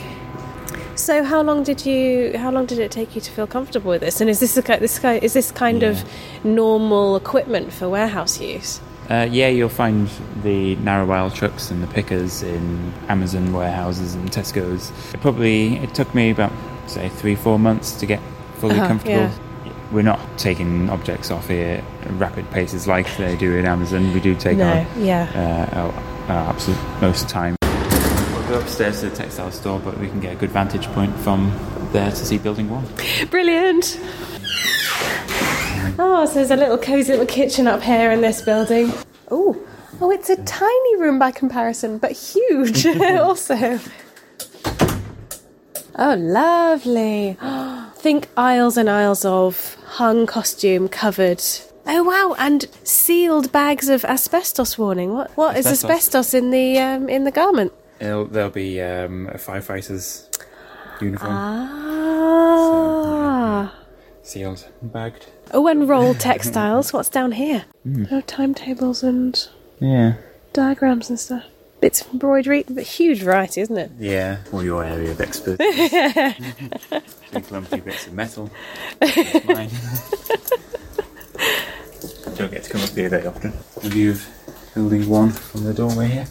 [0.93, 2.37] so, how long did you?
[2.37, 4.21] How long did it take you to feel comfortable with this?
[4.21, 6.03] And is this a, this is this kind of
[6.43, 8.79] normal equipment for warehouse use?
[9.09, 10.07] Uh, yeah, you'll find
[10.43, 14.91] the narrow aisle trucks and the pickers in Amazon warehouses and Tesco's.
[15.11, 16.51] It probably it took me about
[16.85, 18.19] say three four months to get
[18.57, 19.17] fully Uh-huh, comfortable.
[19.17, 19.73] yeah.
[19.91, 24.13] We're not taking objects off here at rapid paces like they do in Amazon.
[24.13, 25.67] We do take No, our, yeah.
[25.73, 25.91] uh, our,
[26.35, 27.55] our absolute most of the time.
[28.49, 31.53] Go upstairs to the textile store, but we can get a good vantage point from
[31.91, 32.83] there to see building one.
[33.29, 33.99] Brilliant.
[35.99, 38.91] Oh, so there's a little cozy little kitchen up here in this building.
[39.29, 39.55] Oh,
[40.01, 43.79] oh, it's a tiny room by comparison, but huge also.
[45.95, 47.37] Oh, lovely.
[47.97, 51.43] Think aisles and aisles of hung costume covered.
[51.85, 52.35] Oh wow!
[52.39, 55.13] And sealed bags of asbestos warning.
[55.13, 55.29] What?
[55.37, 55.83] What is Asbestos.
[55.89, 57.73] asbestos in the um, in the garment?
[57.99, 60.29] It'll, there'll be um, a firefighter's
[61.01, 61.31] uniform,
[62.51, 63.73] Ah.
[64.23, 65.25] sealed, and bagged.
[65.51, 66.93] Oh, and roll textiles.
[66.93, 67.65] What's down here?
[68.11, 69.47] Oh, timetables and
[69.79, 70.13] Yeah.
[70.53, 71.43] diagrams and stuff.
[71.81, 73.91] Bits of embroidery, but huge variety, isn't it?
[73.97, 75.67] Yeah, or your area of expertise.
[77.31, 78.49] Big lumpy bits of metal.
[78.99, 79.69] That's mine.
[82.35, 83.53] Don't get to come up here very often.
[83.83, 84.27] A view of
[84.75, 86.27] building one from the doorway here.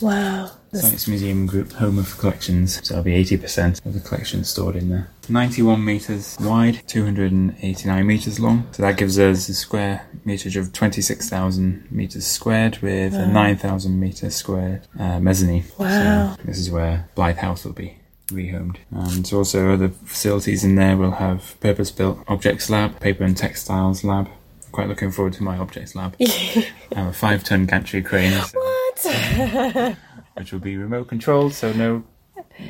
[0.00, 0.50] Wow.
[0.72, 2.80] Science Museum Group, home of collections.
[2.86, 5.10] So that'll be 80% of the collection stored in there.
[5.28, 8.66] 91 metres wide, 289 metres long.
[8.72, 14.30] So that gives us a square meterage of 26,000 metres squared with a 9,000 metre
[14.30, 15.64] squared uh, mezzanine.
[15.76, 16.36] Wow.
[16.36, 17.96] So this is where Blythe House will be
[18.28, 18.76] rehomed.
[18.92, 24.28] And also other facilities in there will have purpose-built objects lab, paper and textiles lab.
[24.70, 26.14] Quite looking forward to my objects lab.
[26.20, 28.40] I have a five-ton gantry crane.
[28.40, 28.79] so-?
[30.34, 32.04] which will be remote controlled, so no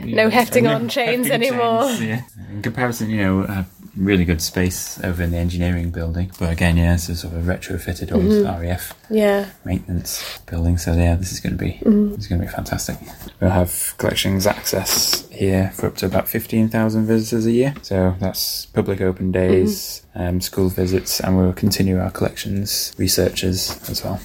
[0.04, 1.88] No hefting on chains hefting anymore.
[1.88, 2.22] chains, yeah.
[2.52, 3.64] In comparison, you know,
[3.96, 7.42] really good space over in the engineering building, but again, yeah, it's a sort of
[7.44, 8.62] retrofitted old Mm-hmm.
[8.62, 9.46] RAF Yeah.
[9.64, 10.78] maintenance building.
[10.78, 12.14] So yeah, this is going to be Mm-hmm.
[12.14, 12.96] it's going to be fantastic.
[13.40, 17.74] We'll have collections access here for up to about fifteen thousand visitors a year.
[17.82, 20.22] So that's public open days, Mm-hmm.
[20.28, 24.20] um, school visits, and we'll continue our collections researchers as well.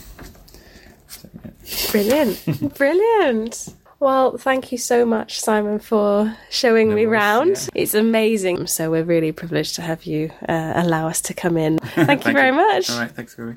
[1.91, 2.75] Brilliant.
[2.77, 3.73] Brilliant.
[3.99, 7.49] Well, thank you so much, Simon, for showing No me worries, round.
[7.73, 7.81] yeah.
[7.81, 8.67] It's amazing.
[8.67, 11.77] So we're really privileged to have you uh, allow us to come in.
[11.95, 12.53] Thank, you very you.
[12.55, 12.89] much.
[12.89, 13.55] All right, thanks, Gary.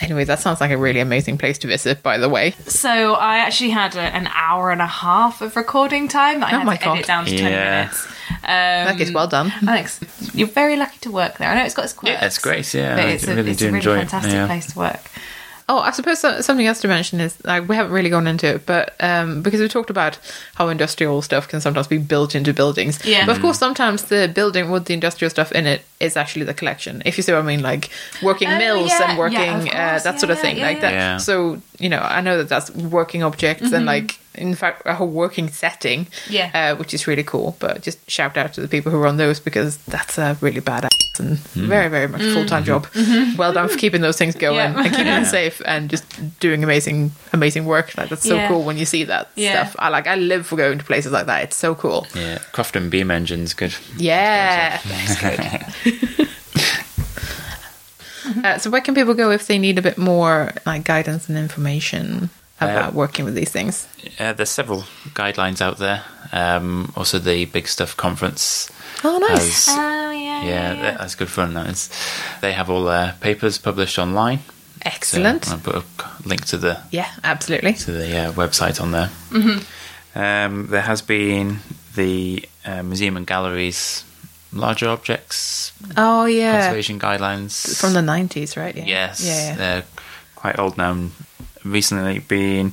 [0.00, 2.50] Anyway, that sounds like a really amazing place to visit, by the way.
[2.66, 6.56] So I actually had a, an hour and a half of recording time that I
[6.56, 7.70] Oh had my to edit down to 20 Yeah.
[7.82, 8.08] minutes.
[8.42, 9.52] Um, That is well done.
[9.66, 10.00] Alex,
[10.34, 11.48] You're very lucky to work there.
[11.50, 12.12] I know it's got its quirks.
[12.12, 12.72] Yeah, it's great.
[12.74, 13.98] Yeah, but I it's a, really it's do a really enjoy it.
[14.10, 14.46] fantastic Yeah.
[14.46, 15.00] place to work.
[15.68, 18.66] Oh, I suppose something else to mention is like we haven't really gone into it,
[18.66, 20.18] but um, because we talked about
[20.56, 22.98] how industrial stuff can sometimes be built into buildings.
[23.06, 23.24] Yeah.
[23.26, 26.52] But of course, sometimes the building with the industrial stuff in it is actually the
[26.52, 27.00] collection.
[27.06, 27.90] If you see what I mean, like
[28.22, 30.02] working Oh, mills yeah, and working yeah, of uh, course.
[30.02, 30.90] that sort of thing, yeah, like yeah.
[30.90, 30.92] that.
[30.92, 31.16] Yeah.
[31.18, 35.08] So you know, I know that that's working objects and like in fact a whole
[35.08, 36.06] working setting.
[36.28, 36.50] Yeah.
[36.54, 37.56] uh, which is really cool.
[37.58, 40.90] But just shout out to the people who run those because that's a really badass
[41.18, 41.66] and hmm.
[41.66, 42.34] very very much mm.
[42.34, 42.86] full time job.
[42.88, 43.12] Mm-hmm.
[43.12, 43.36] Mm-hmm.
[43.36, 44.74] Well done for keeping those things going Yeah.
[44.74, 46.04] and keeping them safe and just
[46.40, 47.96] doing amazing amazing work.
[47.96, 48.48] Like that's so Yeah.
[48.48, 49.64] cool when you see that Yeah.
[49.64, 49.76] stuff.
[49.78, 51.42] I like I live for going to places like that.
[51.44, 52.06] It's so cool.
[52.14, 53.74] Yeah, Crofton Beam Engine's good.
[53.96, 56.28] Yeah, that's good.
[58.44, 61.38] uh, so where can people go if they need a bit more like guidance and
[61.38, 62.30] information
[62.60, 63.86] uh, about working with these things?
[64.22, 64.82] Uh, there's several
[65.14, 66.04] guidelines out there.
[66.32, 68.70] Um, also, the Big Stuff conference.
[69.02, 69.66] Oh, nice.
[69.66, 70.42] Has, Oh, yeah.
[70.44, 71.54] yeah, that- that's good fun.
[71.54, 71.90] That is.
[72.40, 74.38] They have all their papers published online.
[74.38, 75.48] So Excellent.
[75.48, 75.84] I'll put a
[76.24, 77.74] link to the yeah, absolutely.
[77.74, 79.10] to the uh, website on there.
[79.30, 80.18] Mm-hmm.
[80.18, 81.58] Um, there has been
[81.94, 84.04] the uh, museum and galleries
[84.52, 88.74] larger objects Oh yeah, conservation guidelines from the nineties, right?
[88.76, 88.84] Yeah.
[88.86, 89.34] Yes, Yeah.
[89.50, 89.54] yeah.
[89.56, 89.84] they're
[90.34, 90.96] quite old now.
[91.64, 92.72] Recently, been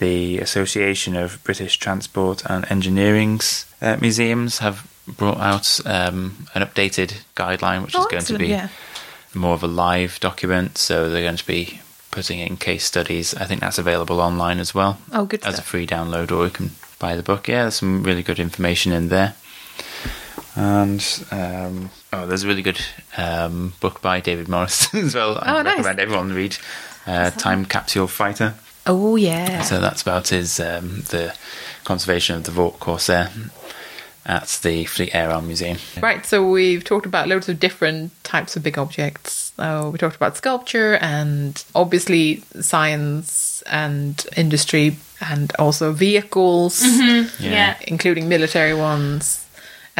[0.00, 7.22] the Association of British Transport and Engineering's uh, museums have brought out um, an updated
[7.36, 8.68] guideline, which Oh, is going to be yeah.
[9.34, 10.76] more of a live document.
[10.78, 11.80] So they're going to be
[12.10, 13.34] putting in case studies.
[13.34, 16.50] I think that's available online as well Oh, good as a free download, or you
[16.50, 17.46] can buy the book.
[17.48, 19.34] Yeah, there's some really good information in there.
[20.56, 22.80] And um, oh, there's a really good
[23.16, 25.38] um, book by David Morris as well.
[25.40, 25.76] I Oh, nice.
[25.76, 26.56] recommend everyone read
[27.06, 28.54] uh, Time Capsule Fighter.
[28.86, 29.62] Oh yeah.
[29.62, 31.34] So that's about his um, the
[31.84, 33.30] conservation of the Vought Corsair
[34.26, 35.78] at the Fleet Air Arm Museum.
[36.00, 39.52] Right, so we've talked about loads of different types of big objects.
[39.58, 46.82] Uh, we talked about sculpture and obviously science and industry and also vehicles,
[47.40, 47.76] Yeah.
[47.86, 49.39] including military ones.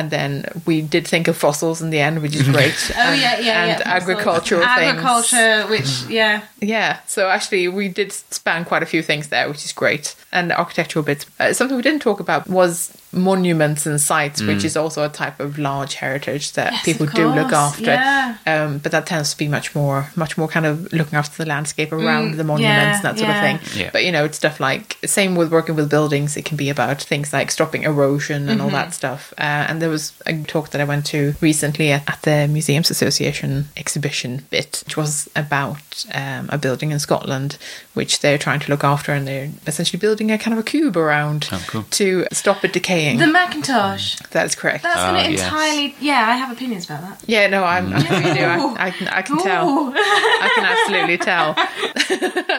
[0.00, 2.74] And then we did think of fossils in the end, which is great.
[2.96, 3.96] Oh yeah, yeah, and yeah.
[3.96, 4.78] agricultural things.
[4.78, 9.62] Agriculture, which yeah, Yeah, so actually, we did span quite a few things there, which
[9.64, 10.14] is great.
[10.32, 11.26] And the architectural bits.
[11.38, 15.40] Uh, something we didn't talk about was monuments and sites, which is also a type
[15.40, 17.84] of large heritage that Yes, people do look after.
[17.84, 18.36] yeah.
[18.46, 21.48] Um, but that tends to be much more, much more kind of looking after the
[21.48, 23.54] landscape around Mm, the monuments yeah, and that sort yeah.
[23.54, 23.80] of thing.
[23.80, 23.90] Yeah.
[23.92, 26.36] But you know, it's stuff like same with working with buildings.
[26.36, 28.76] It can be about things like stopping erosion and all Mm-hmm.
[28.76, 29.32] that stuff.
[29.38, 32.90] Uh, and there was a talk that I went to recently at, at the Museums
[32.90, 37.58] Association exhibition bit, which was about um, a building in Scotland,
[37.94, 40.96] which they're trying to look after, and they're essentially building a kind of a cube
[40.96, 41.82] around Oh, cool.
[41.90, 42.99] to stop it decaying.
[43.18, 44.28] The Mackintosh.
[44.30, 44.82] That's correct.
[44.82, 45.42] That's Ah, going to yes.
[45.44, 45.94] entirely.
[46.00, 47.22] Yeah, I have opinions about that.
[47.26, 48.44] yeah, no, I'm, I'm you do.
[48.44, 49.68] I, I, can, I can tell.
[49.68, 49.92] Ooh.
[49.94, 51.54] I can absolutely tell.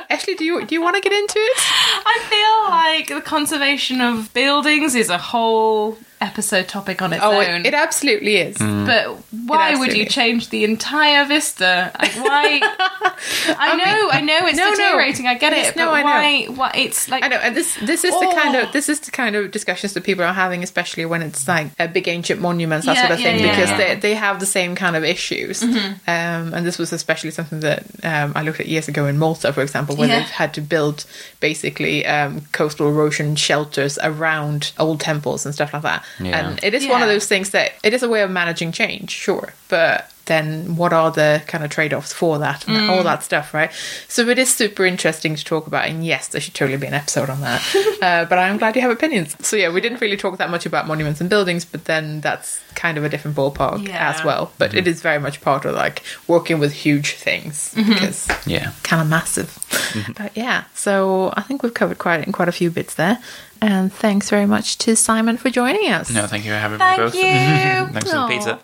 [0.10, 1.58] Ashley, do you do you want to get into it?
[2.06, 7.32] I feel like the conservation of buildings is a whole episode topic on its Oh,
[7.34, 7.62] own.
[7.62, 8.58] it, it absolutely is.
[8.58, 11.92] but why would you absolutely- change the entire vista?
[12.00, 12.60] Like why?
[13.58, 14.76] I know, I know it's no, no.
[14.76, 15.28] deteriorating.
[15.28, 16.08] I get Yes, it, no, but I know.
[16.08, 16.56] why?
[16.56, 18.64] Why it's like I know, and this this is the kind Oh.
[18.64, 21.68] of this is the kind of discussions that people are having, especially when it's like
[21.80, 23.78] uh, big ancient monuments, that Yeah, sort of yeah, thing, yeah, because yeah.
[23.96, 25.64] they they have the same kind of issues.
[25.64, 29.52] Um, and this was especially something that um, I looked at years ago in Malta,
[29.54, 30.20] for example, where Yeah.
[30.20, 31.06] they've had to build
[31.40, 36.04] basically um, coastal erosion shelters around old temples and stuff like that.
[36.20, 36.50] Yeah.
[36.50, 39.12] And it is one of those things that it is a way of managing change,
[39.12, 43.04] sure, but then what are the kind of trade-offs for that and all mm.
[43.04, 43.72] that stuff right
[44.08, 46.94] so it is super interesting to talk about and yes there should totally be an
[46.94, 47.62] episode on that
[48.02, 50.66] uh, but i'm glad you have opinions so yeah we didn't really talk that much
[50.66, 54.14] about monuments and buildings but then that's kind of a different ballpark Yeah.
[54.16, 54.80] as well but mm-hmm.
[54.80, 57.90] it is very much part of like working with huge things mm-hmm.
[57.90, 58.72] because Yeah.
[58.84, 59.48] kind of massive.
[59.94, 60.12] Mm-hmm.
[60.14, 63.20] But yeah, so I think we've covered quite in quite a few bits there.
[63.62, 66.10] And thanks very much to Simon for joining us.
[66.12, 67.16] No, thank you for having Thank me both.
[67.16, 67.22] you.
[67.94, 68.60] Thanks for the pizza.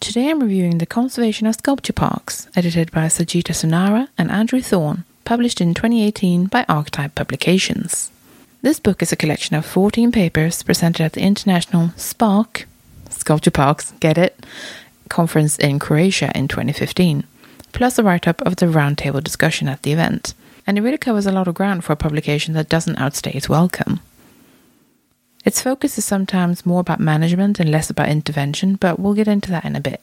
[0.00, 5.04] Today I'm reviewing The Conservation of Sculpture Parks, edited by Sagita Sunara and Andrew Thorn,
[5.26, 8.10] published in 2018 by Archetype Publications.
[8.62, 12.66] This book is a collection of 14 papers presented at the International SPARK,
[13.10, 14.46] Sculpture Parks, get it,
[15.10, 17.24] conference in Croatia in 2015,
[17.72, 20.32] plus a write up of the roundtable discussion at the event.
[20.68, 23.48] And it really covers a lot of ground for a publication that doesn't outstay its
[23.48, 24.00] welcome.
[25.42, 29.50] Its focus is sometimes more about management and less about intervention, but we'll get into
[29.50, 30.02] that in a bit.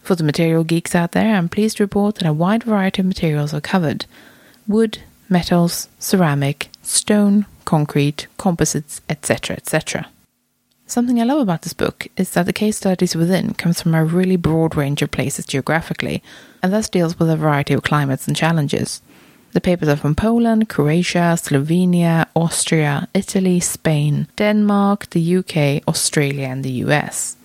[0.00, 3.06] For the material geeks out there, I'm pleased to report that a wide variety of
[3.06, 4.06] materials are covered
[4.68, 4.98] wood,
[5.28, 9.56] metals, ceramic, stone, concrete, composites, etc.
[9.56, 10.06] etc.
[10.86, 14.04] Something I love about this book is that the case studies within comes from a
[14.04, 16.22] really broad range of places geographically,
[16.62, 19.02] and thus deals with a variety of climates and challenges.
[19.52, 26.62] The papers are from Poland, Croatia, Slovenia, Austria, Italy, Spain, Denmark, the UK, Australia, and
[26.62, 27.36] the US.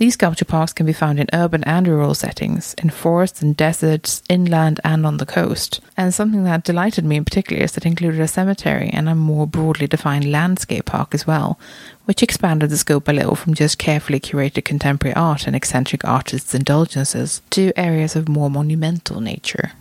[0.00, 4.22] These sculpture parks can be found in urban and rural settings, in forests and deserts,
[4.30, 5.80] inland and on the coast.
[5.94, 9.14] And something that delighted me in particular is that it included a cemetery and a
[9.14, 11.60] more broadly defined landscape park as well,
[12.06, 16.54] which expanded the scope a little from just carefully curated contemporary art and eccentric artists'
[16.54, 19.72] indulgences to areas of more monumental nature.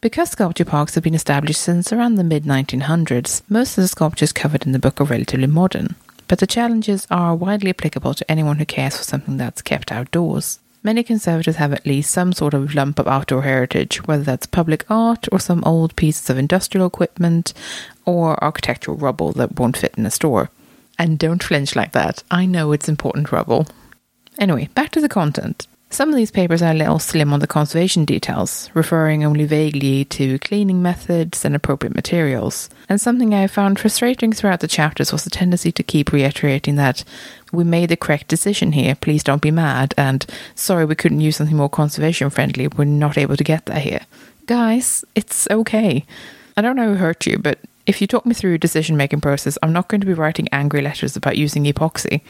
[0.00, 4.32] Because sculpture parks have been established since around the mid 1900s, most of the sculptures
[4.32, 5.96] covered in the book are relatively modern,
[6.28, 10.60] but the challenges are widely applicable to anyone who cares for something that's kept outdoors.
[10.84, 14.88] Many conservators have at least some sort of lump of outdoor heritage, whether that's public
[14.88, 17.52] art or some old pieces of industrial equipment
[18.04, 20.48] or architectural rubble that won't fit in a store.
[20.96, 22.22] And don't flinch like that.
[22.30, 23.66] I know it's important rubble.
[24.38, 25.66] Anyway, back to the content.
[25.90, 30.04] Some of these papers are a little slim on the conservation details, referring only vaguely
[30.06, 32.68] to cleaning methods and appropriate materials.
[32.90, 37.04] And something I found frustrating throughout the chapters was the tendency to keep reiterating that
[37.52, 41.36] we made the correct decision here, please don't be mad, and sorry we couldn't use
[41.36, 44.00] something more conservation friendly, we're not able to get that here.
[44.44, 46.04] Guys, it's okay.
[46.56, 49.22] I don't know who hurt you, but if you talk me through a decision making
[49.22, 52.20] process, I'm not going to be writing angry letters about using epoxy.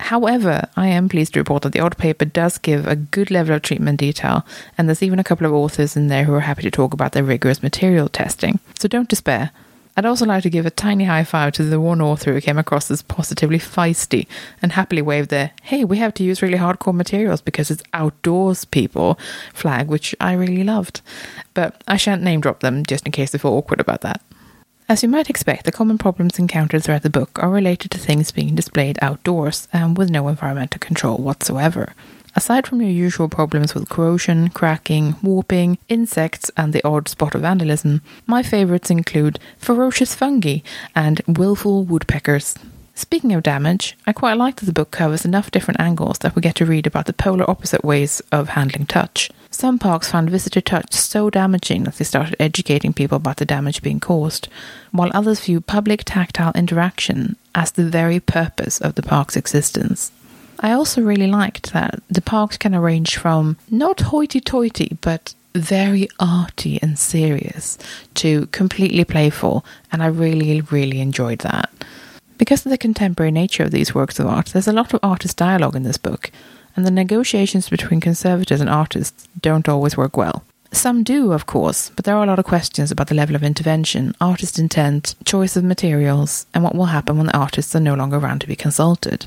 [0.00, 3.54] However, I am pleased to report that the odd paper does give a good level
[3.54, 4.46] of treatment detail,
[4.76, 7.12] and there's even a couple of authors in there who are happy to talk about
[7.12, 8.60] their rigorous material testing.
[8.78, 9.50] So don't despair.
[9.96, 12.56] I'd also like to give a tiny high five to the one author who came
[12.56, 14.28] across as positively feisty
[14.62, 18.64] and happily waved their, hey, we have to use really hardcore materials because it's outdoors
[18.64, 19.18] people
[19.52, 21.00] flag, which I really loved.
[21.52, 24.22] But I shan't name drop them just in case they feel awkward about that.
[24.90, 28.32] As you might expect, the common problems encountered throughout the book are related to things
[28.32, 31.92] being displayed outdoors and with no environmental control whatsoever.
[32.34, 37.42] Aside from your usual problems with corrosion, cracking, warping, insects, and the odd spot of
[37.42, 40.60] vandalism, my favourites include ferocious fungi
[40.94, 42.54] and willful woodpeckers.
[42.94, 46.40] Speaking of damage, I quite like that the book covers enough different angles that we
[46.40, 49.30] get to read about the polar opposite ways of handling touch.
[49.58, 53.82] Some parks found visitor touch so damaging that they started educating people about the damage
[53.82, 54.46] being caused,
[54.92, 60.12] while others view public tactile interaction as the very purpose of the park's existence.
[60.60, 66.08] I also really liked that the parks can range from not hoity toity, but very
[66.20, 67.78] arty and serious
[68.14, 71.68] to completely playful, and I really, really enjoyed that.
[72.36, 75.36] Because of the contemporary nature of these works of art, there's a lot of artist
[75.36, 76.30] dialogue in this book,
[76.78, 80.44] and the negotiations between conservators and artists don't always work well.
[80.70, 83.42] Some do, of course, but there are a lot of questions about the level of
[83.42, 87.94] intervention, artist intent, choice of materials, and what will happen when the artists are no
[87.94, 89.26] longer around to be consulted.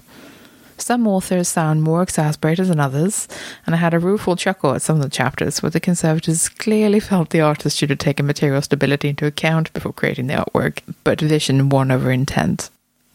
[0.78, 3.28] Some authors sound more exasperated than others,
[3.66, 7.02] and I had a rueful chuckle at some of the chapters where the conservators clearly
[7.02, 11.20] felt the artist should have taken material stability into account before creating the artwork, but
[11.20, 12.70] vision won over intent.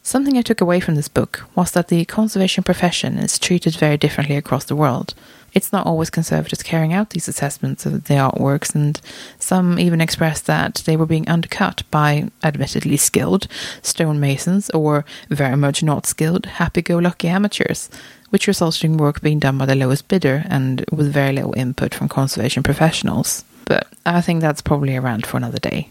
[0.07, 3.97] Something I took away from this book was that the conservation profession is treated very
[3.97, 5.13] differently across the world.
[5.53, 9.01] It's not always conservators carrying out these assessments of the artworks, and
[9.37, 13.49] some even expressed that they were being undercut by admittedly skilled
[13.81, 17.89] stonemasons or very much not skilled happy go lucky amateurs,
[18.29, 21.93] which resulted in work being done by the lowest bidder and with very little input
[21.93, 23.43] from conservation professionals.
[23.65, 25.89] But I think that's probably a rant for another day.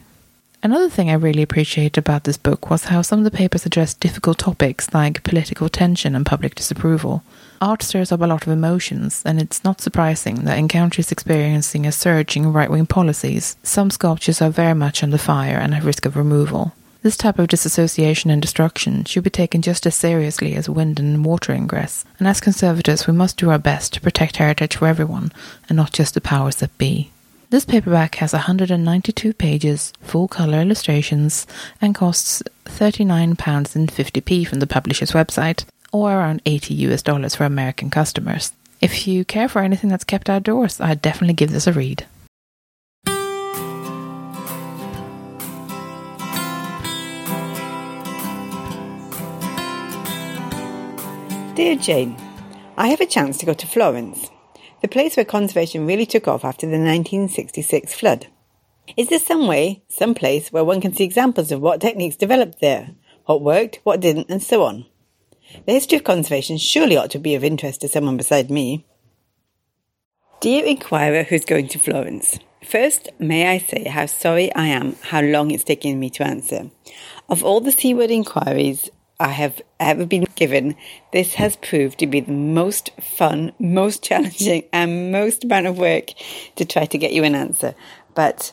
[0.67, 4.01] Another thing I really appreciated about this book was how some of the papers addressed
[4.01, 7.23] difficult topics like political tension and public disapproval.
[7.61, 11.87] Art stirs up a lot of emotions, and it's not surprising that in countries experiencing
[11.87, 15.85] a surge in right wing policies, some sculptures are very much under fire and at
[15.85, 16.73] risk of removal.
[17.01, 21.25] This type of disassociation and destruction should be taken just as seriously as wind and
[21.25, 25.31] water ingress, and as conservators, we must do our best to protect heritage for everyone,
[25.69, 27.13] and not just the powers that be.
[27.49, 31.47] This paperback has 192 pages, full colour illustrations,
[31.81, 38.53] and costs £39.50p from the publisher's website, or around 80 US dollars for American customers.
[38.81, 42.05] If you care for anything that's kept outdoors, I'd definitely give this a read.
[51.55, 52.17] Dear Jane,
[52.77, 54.31] I have a chance to go to Florence
[54.83, 58.27] the place where conservation really took off after the 1966 flood.
[58.97, 62.61] Is there some way, some place where one can see examples of what techniques developed
[62.61, 62.91] there,
[63.25, 64.87] what worked, what didn't, and so on?
[65.67, 68.87] The history of conservation surely ought to be of interest to someone beside me.
[70.41, 75.23] Dear inquirer who's going to Florence, first may I say how sorry I am how
[75.23, 76.71] long it's taken me to answer.
[77.29, 80.77] Of all the C word inquiries I have ever been given,
[81.13, 86.13] this has proved to be the most fun, most challenging, and most amount of work
[86.57, 87.75] to try to get you an answer.
[88.15, 88.53] But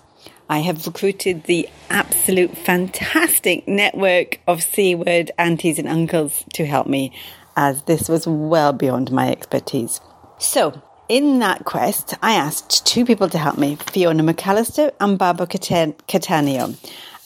[0.50, 6.88] I have recruited the absolute fantastic network of C word aunties and uncles to help
[6.88, 7.12] me,
[7.58, 10.00] as this was well beyond my expertise.
[10.40, 15.48] So, in that quest, I asked two people to help me Fiona McAllister and Barbara
[15.48, 16.78] Cattaneo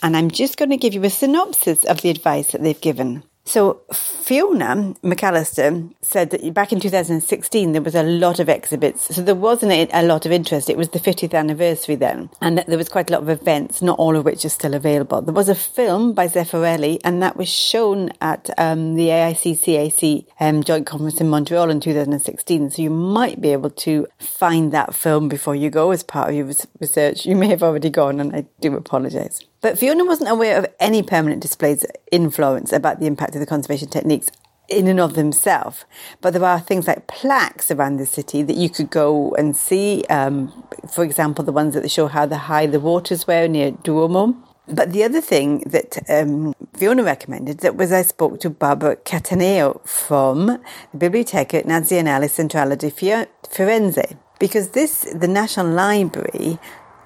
[0.01, 3.23] and I'm just going to give you a synopsis of the advice that they've given.
[3.47, 9.15] So Fiona McAllister said that back in 2016 there was a lot of exhibits.
[9.15, 10.69] So there wasn't a lot of interest.
[10.69, 13.97] It was the 50th anniversary then, and there was quite a lot of events, not
[13.99, 15.21] all of which are still available.
[15.21, 20.61] There was a film by Zeffirelli, and that was shown at um, the AIC-CAC um,
[20.61, 22.71] joint conference in Montreal in 2016.
[22.71, 26.35] So you might be able to find that film before you go as part of
[26.35, 27.25] your research.
[27.25, 29.46] You may have already gone, and I do apologise.
[29.61, 33.47] But Fiona wasn't aware of any permanent displays in Florence about the impact of the
[33.47, 34.29] conservation techniques
[34.69, 35.85] in and of themselves.
[36.21, 40.03] But there are things like plaques around the city that you could go and see.
[40.09, 40.51] Um,
[40.91, 44.35] for example, the ones that show how the high the waters were near Duomo.
[44.67, 49.87] But the other thing that um, Fiona recommended that was I spoke to Barbara Cattaneo
[49.87, 56.59] from the Biblioteca Nazionale Centrale di Firenze because this the National Library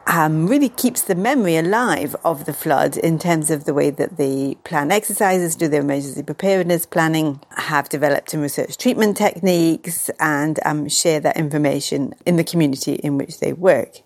[0.08, 4.18] um, really keeps the memory alive of the flood in terms of the way that
[4.18, 10.60] they plan exercises, do their emergency preparedness planning, have developed and researched treatment techniques, and
[10.66, 14.02] um, share that information in the community in which they work.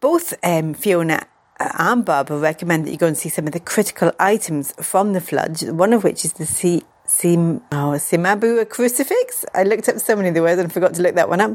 [0.00, 1.26] Both um, Fiona
[1.58, 5.20] and Barbara recommend that you go and see some of the critical items from the
[5.20, 6.82] flood, one of which is the sea.
[7.12, 9.44] Sim, oh, Cimabue crucifix.
[9.54, 11.50] I looked up so many of the words and forgot to look that one up.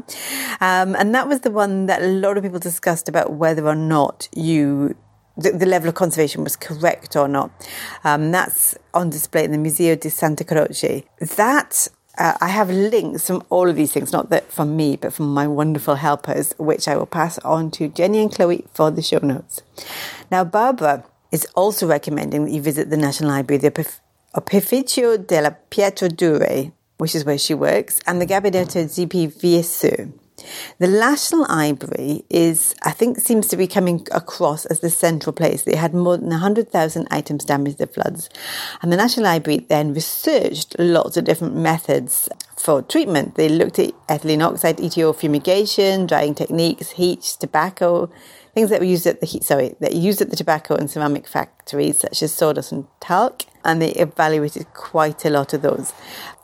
[0.60, 3.74] Um, and that was the one that a lot of people discussed about whether or
[3.74, 4.94] not you
[5.36, 7.50] the, the, level of conservation was correct or not.
[8.04, 11.04] Um, that's on display in the Museo di Santa Croce.
[11.36, 15.12] That uh, I have links from all of these things, not that from me, but
[15.12, 19.02] from my wonderful helpers, which I will pass on to Jenny and Kloe for the
[19.02, 19.60] show notes.
[20.30, 23.72] Now, Barbara is also recommending that you visit the National Library, the
[24.34, 30.12] Opificio delle Pietre Dure, which is where she works, and the Gabinetto GP Vieusseux.
[30.78, 35.62] The National Library is, I think, seems to be coming across as the central place.
[35.62, 38.28] They had more than 100,000 items damaged the floods.
[38.82, 43.34] And the National Library then researched lots of different methods for treatment.
[43.34, 48.10] They looked at ethylene oxide, ETO fumigation, drying techniques, heat, tobacco,
[48.54, 51.26] things that were used at the heat, sorry, that used at the tobacco and ceramic
[51.26, 53.42] factories, such as sawdust and talc.
[53.64, 55.92] And they evaluated quite a lot of those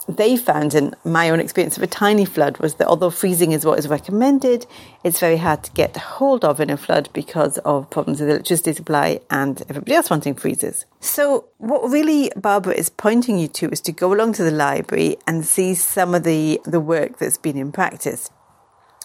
[0.09, 3.65] they found, in my own experience of a tiny flood, was that although freezing is
[3.65, 4.67] what is recommended,
[5.03, 8.73] it's very hard to get hold of in a flood because of problems with electricity
[8.75, 10.85] supply and everybody else wanting freezers.
[11.01, 15.17] So, what really Barbara is pointing you to is to go along to the library
[15.27, 18.31] and see some of the, the work that's been in practice.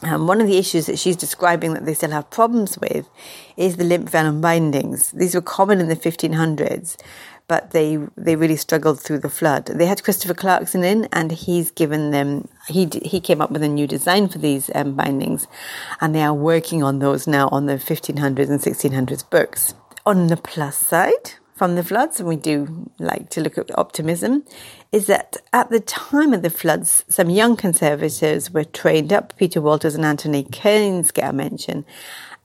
[0.01, 3.09] Um, one of the issues that she's describing that they still have problems with
[3.57, 5.11] is the limp vellum bindings.
[5.11, 6.95] These were common in the 1500s,
[7.49, 9.65] but they they really struggled through the flood.
[9.65, 13.67] They had Christopher Clarkson in, and he's given them he he came up with a
[13.67, 15.47] new design for these um, bindings,
[15.99, 19.73] and they are working on those now on the 1500s and 1600s books.
[20.05, 24.45] On the plus side, from the floods, and we do like to look at optimism,
[24.91, 29.35] is that at the time of the floods, some young conservators were trained up.
[29.37, 31.83] Peter Waters and Anthony Cains get a mention,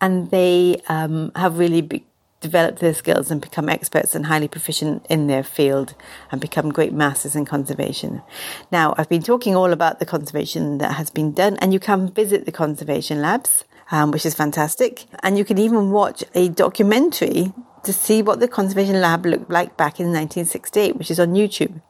[0.00, 2.06] and they um, have really be-
[2.44, 5.94] develop their skills and become experts and highly proficient in their field
[6.30, 8.22] and become great masters in conservation.
[8.70, 12.12] Now, I've been talking all about the conservation that has been done, and you can
[12.12, 15.06] visit the conservation labs, um, which is fantastic.
[15.22, 17.54] And you can even watch a documentary
[17.84, 21.80] to see what the conservation lab looked like back in 1968, which is on YouTube.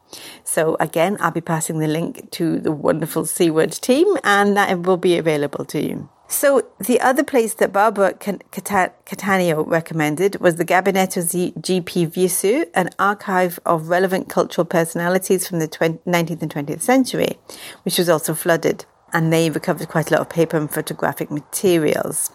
[0.44, 4.78] So again, I'll be passing the link to the wonderful C word team and that
[4.80, 6.08] will be available to you.
[6.26, 11.22] So the other place that Barbara Cattaneo recommended was the Gabinetto
[11.60, 17.38] GP Vieusseux, an archive of relevant cultural personalities from the 19th and 20th century,
[17.84, 18.84] which was also flooded.
[19.12, 22.30] And they recovered quite a lot of paper and photographic materials.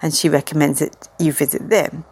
[0.00, 2.04] And she recommends that you visit them.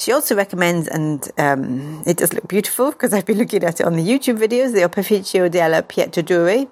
[0.00, 3.86] She also recommends, and um, it does look beautiful because I've been looking at it
[3.86, 6.64] on the YouTube videos, the Opificio delle Pietre Dure,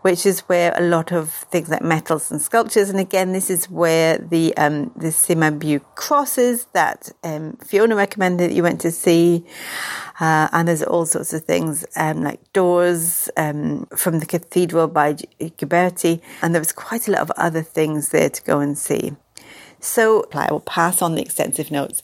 [0.00, 3.68] which is where a lot of things like metals and sculptures, and again, this is
[3.68, 9.44] where the um, the Cimabue crosses that um, Fiona recommended that you went to see,
[10.18, 15.12] uh, and there's all sorts of things um, like doors um, from the cathedral by
[15.12, 19.12] Ghiberti, and there was quite a lot of other things there to go and see.
[19.80, 22.02] So I will pass on the extensive notes.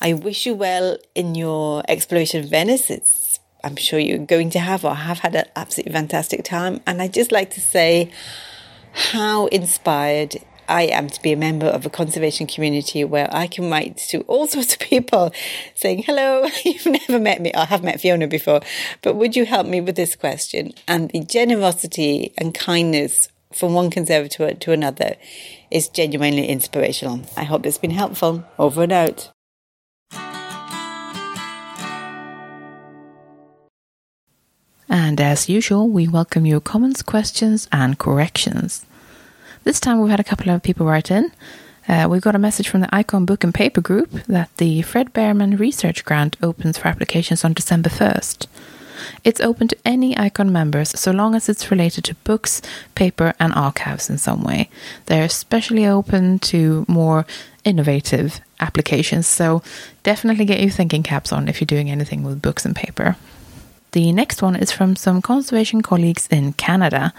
[0.00, 2.90] I wish you well in your exploration of Venice.
[2.90, 6.80] It's, I'm sure you're going to have or have had an absolutely fantastic time.
[6.86, 8.10] And I'd just like to say
[8.92, 10.36] how inspired
[10.68, 14.22] I am to be a member of a conservation community where I can write to
[14.22, 15.32] all sorts of people
[15.74, 17.52] saying, hello, you've never met me.
[17.54, 18.60] I have met Fiona before,
[19.02, 20.72] but would you help me with this question?
[20.86, 25.16] And the generosity and kindness from one conservator to another
[25.70, 27.20] is genuinely inspirational.
[27.36, 28.44] I hope it's been helpful.
[28.58, 29.32] Over and out.
[34.88, 38.86] And as usual, we welcome your comments, questions, and corrections.
[39.64, 41.32] This time we've had a couple of people write in.
[41.88, 45.12] Uh, we got a message from the Icon Book and Paper Group that the Fred
[45.12, 48.46] Bearman Research Grant opens for applications on December 1st.
[49.24, 52.62] It's open to any Icon members so long as it's related to books,
[52.94, 54.70] paper, and archives in some way.
[55.06, 57.26] They're especially open to more
[57.64, 59.62] innovative applications, so
[60.02, 63.16] definitely get your thinking caps on if you're doing anything with books and paper.
[63.96, 67.14] The next one is from some conservation colleagues in Canada.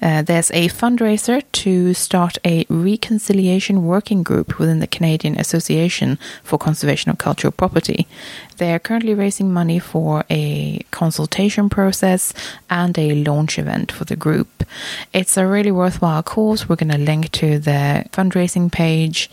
[0.00, 6.58] Uh, there's a fundraiser to start a reconciliation working group within the Canadian Association for
[6.58, 8.06] Conservation of Cultural Property.
[8.58, 12.32] They are currently raising money for a consultation process
[12.68, 14.64] and a launch event for the group.
[15.12, 16.68] It's a really worthwhile cause.
[16.68, 19.30] We're going to link to the fundraising page,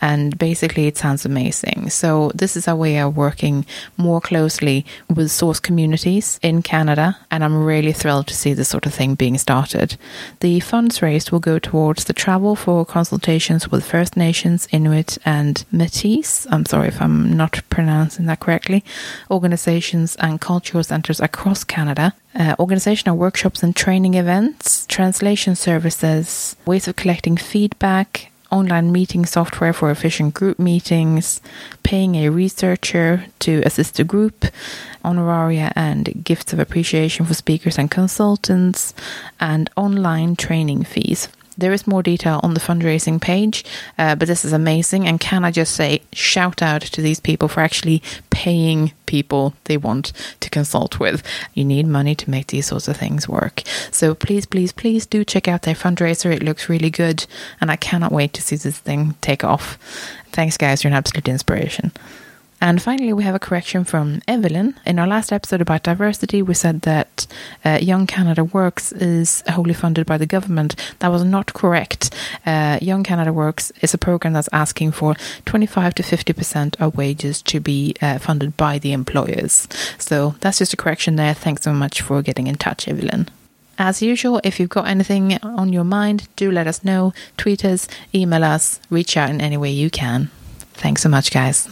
[0.00, 1.90] and basically, it sounds amazing.
[1.90, 3.66] So, this is our way of working
[3.96, 8.86] more closely with source communities in Canada, and I'm really thrilled to see this sort
[8.86, 9.96] of thing being started.
[10.40, 15.64] The funds raised will go towards the travel for consultations with First Nations, Inuit, and
[15.72, 16.46] Métis.
[16.50, 18.84] I'm sorry if I'm not pronouncing that correctly.
[19.30, 22.14] Organizations and cultural centers across Canada.
[22.34, 29.72] Uh, organizational workshops and training events, translation services, ways of collecting feedback, online meeting software
[29.72, 31.40] for efficient group meetings,
[31.82, 34.46] paying a researcher to assist a group,
[35.04, 38.94] honoraria and gifts of appreciation for speakers and consultants,
[39.40, 41.28] and online training fees.
[41.58, 43.64] There is more detail on the fundraising page,
[43.98, 45.06] uh, but this is amazing.
[45.06, 49.76] And can I just say, shout out to these people for actually paying people they
[49.76, 51.22] want to consult with.
[51.54, 53.62] You need money to make these sorts of things work.
[53.90, 56.32] So please, please, please do check out their fundraiser.
[56.32, 57.26] It looks really good,
[57.60, 59.78] and I cannot wait to see this thing take off.
[60.30, 60.84] Thanks, guys.
[60.84, 61.90] You're an absolute inspiration.
[62.60, 64.74] And finally, we have a correction from Evelyn.
[64.84, 67.26] In our last episode about diversity, we said that
[67.64, 70.74] uh, Young Canada Works is wholly funded by the government.
[70.98, 72.12] That was not correct.
[72.44, 75.14] Uh, Young Canada Works is a program that's asking for
[75.44, 79.68] 25 to 50% of wages to be uh, funded by the employers.
[79.98, 81.34] So that's just a correction there.
[81.34, 83.28] Thanks so much for getting in touch, Evelyn.
[83.78, 87.12] As usual, if you've got anything on your mind, do let us know.
[87.36, 90.30] Tweet us, email us, reach out in any way you can.
[90.72, 91.68] Thanks so much, guys.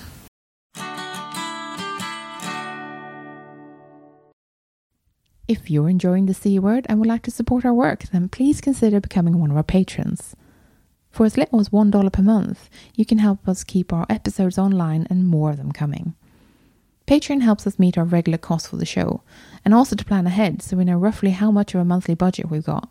[5.48, 8.60] If you're enjoying the C word and would like to support our work, then please
[8.60, 10.34] consider becoming one of our patrons.
[11.10, 15.06] For as little as $1 per month, you can help us keep our episodes online
[15.08, 16.14] and more of them coming.
[17.06, 19.22] Patreon helps us meet our regular costs for the show
[19.64, 22.50] and also to plan ahead so we know roughly how much of a monthly budget
[22.50, 22.90] we've got.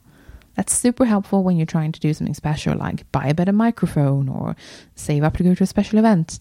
[0.55, 4.29] That's super helpful when you're trying to do something special like buy a better microphone
[4.29, 4.55] or
[4.95, 6.39] save up to go to a special event.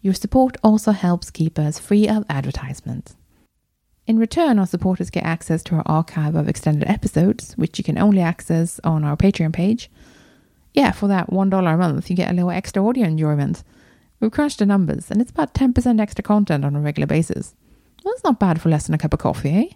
[0.00, 3.16] Your support also helps keep us free of advertisements.
[4.06, 7.98] In return, our supporters get access to our archive of extended episodes, which you can
[7.98, 9.90] only access on our Patreon page.
[10.74, 13.64] Yeah, for that $1 a month, you get a little extra audio enjoyment.
[14.20, 17.54] We've crunched the numbers, and it's about 10% extra content on a regular basis.
[18.04, 19.74] Well, that's not bad for less than a cup of coffee, eh?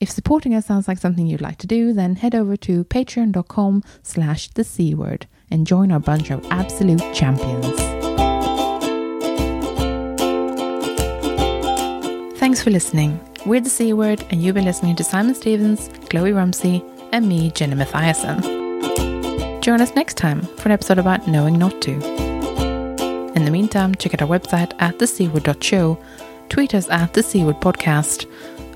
[0.00, 3.82] If supporting us sounds like something you'd like to do, then head over to patreon.com
[4.02, 7.85] slash the C word and join our bunch of absolute champions.
[12.56, 13.20] Thanks for listening.
[13.44, 17.50] We're the C word, and you've been listening to Simon Stephens, Kloe Rumsey, and me,
[17.50, 19.60] Jenny Mathiasson.
[19.60, 21.92] Join us next time for an episode about knowing not to.
[23.36, 25.98] In the meantime, check out our website at thecword.show,
[26.48, 28.24] tweet us at the Word Podcast,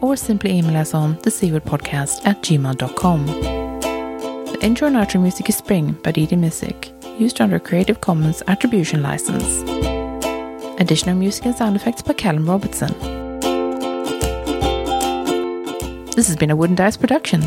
[0.03, 3.27] or simply email us on thecwordpodcast at gmail.com.
[3.27, 8.43] The intro and outro music is Spring by Didi Music, used under a Creative Commons
[8.47, 9.63] Attribution License.
[10.79, 13.20] Additional music and sound effects by Callum Robertson.
[16.17, 17.41] This has been a Wooden Dice production.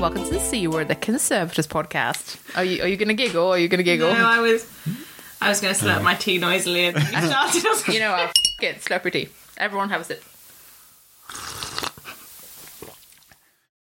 [0.00, 2.38] Welcome to the C Word, the Conservatives podcast.
[2.56, 3.48] Are you are you gonna giggle?
[3.48, 4.12] Are you gonna giggle?
[4.12, 4.66] No, I was,
[5.40, 6.02] I was going to slurp uh.
[6.02, 7.66] my tea noisily and you started.
[7.66, 8.20] I was you know what?
[8.20, 9.28] F- it, slurp your tea.
[9.56, 10.24] Everyone have a sip.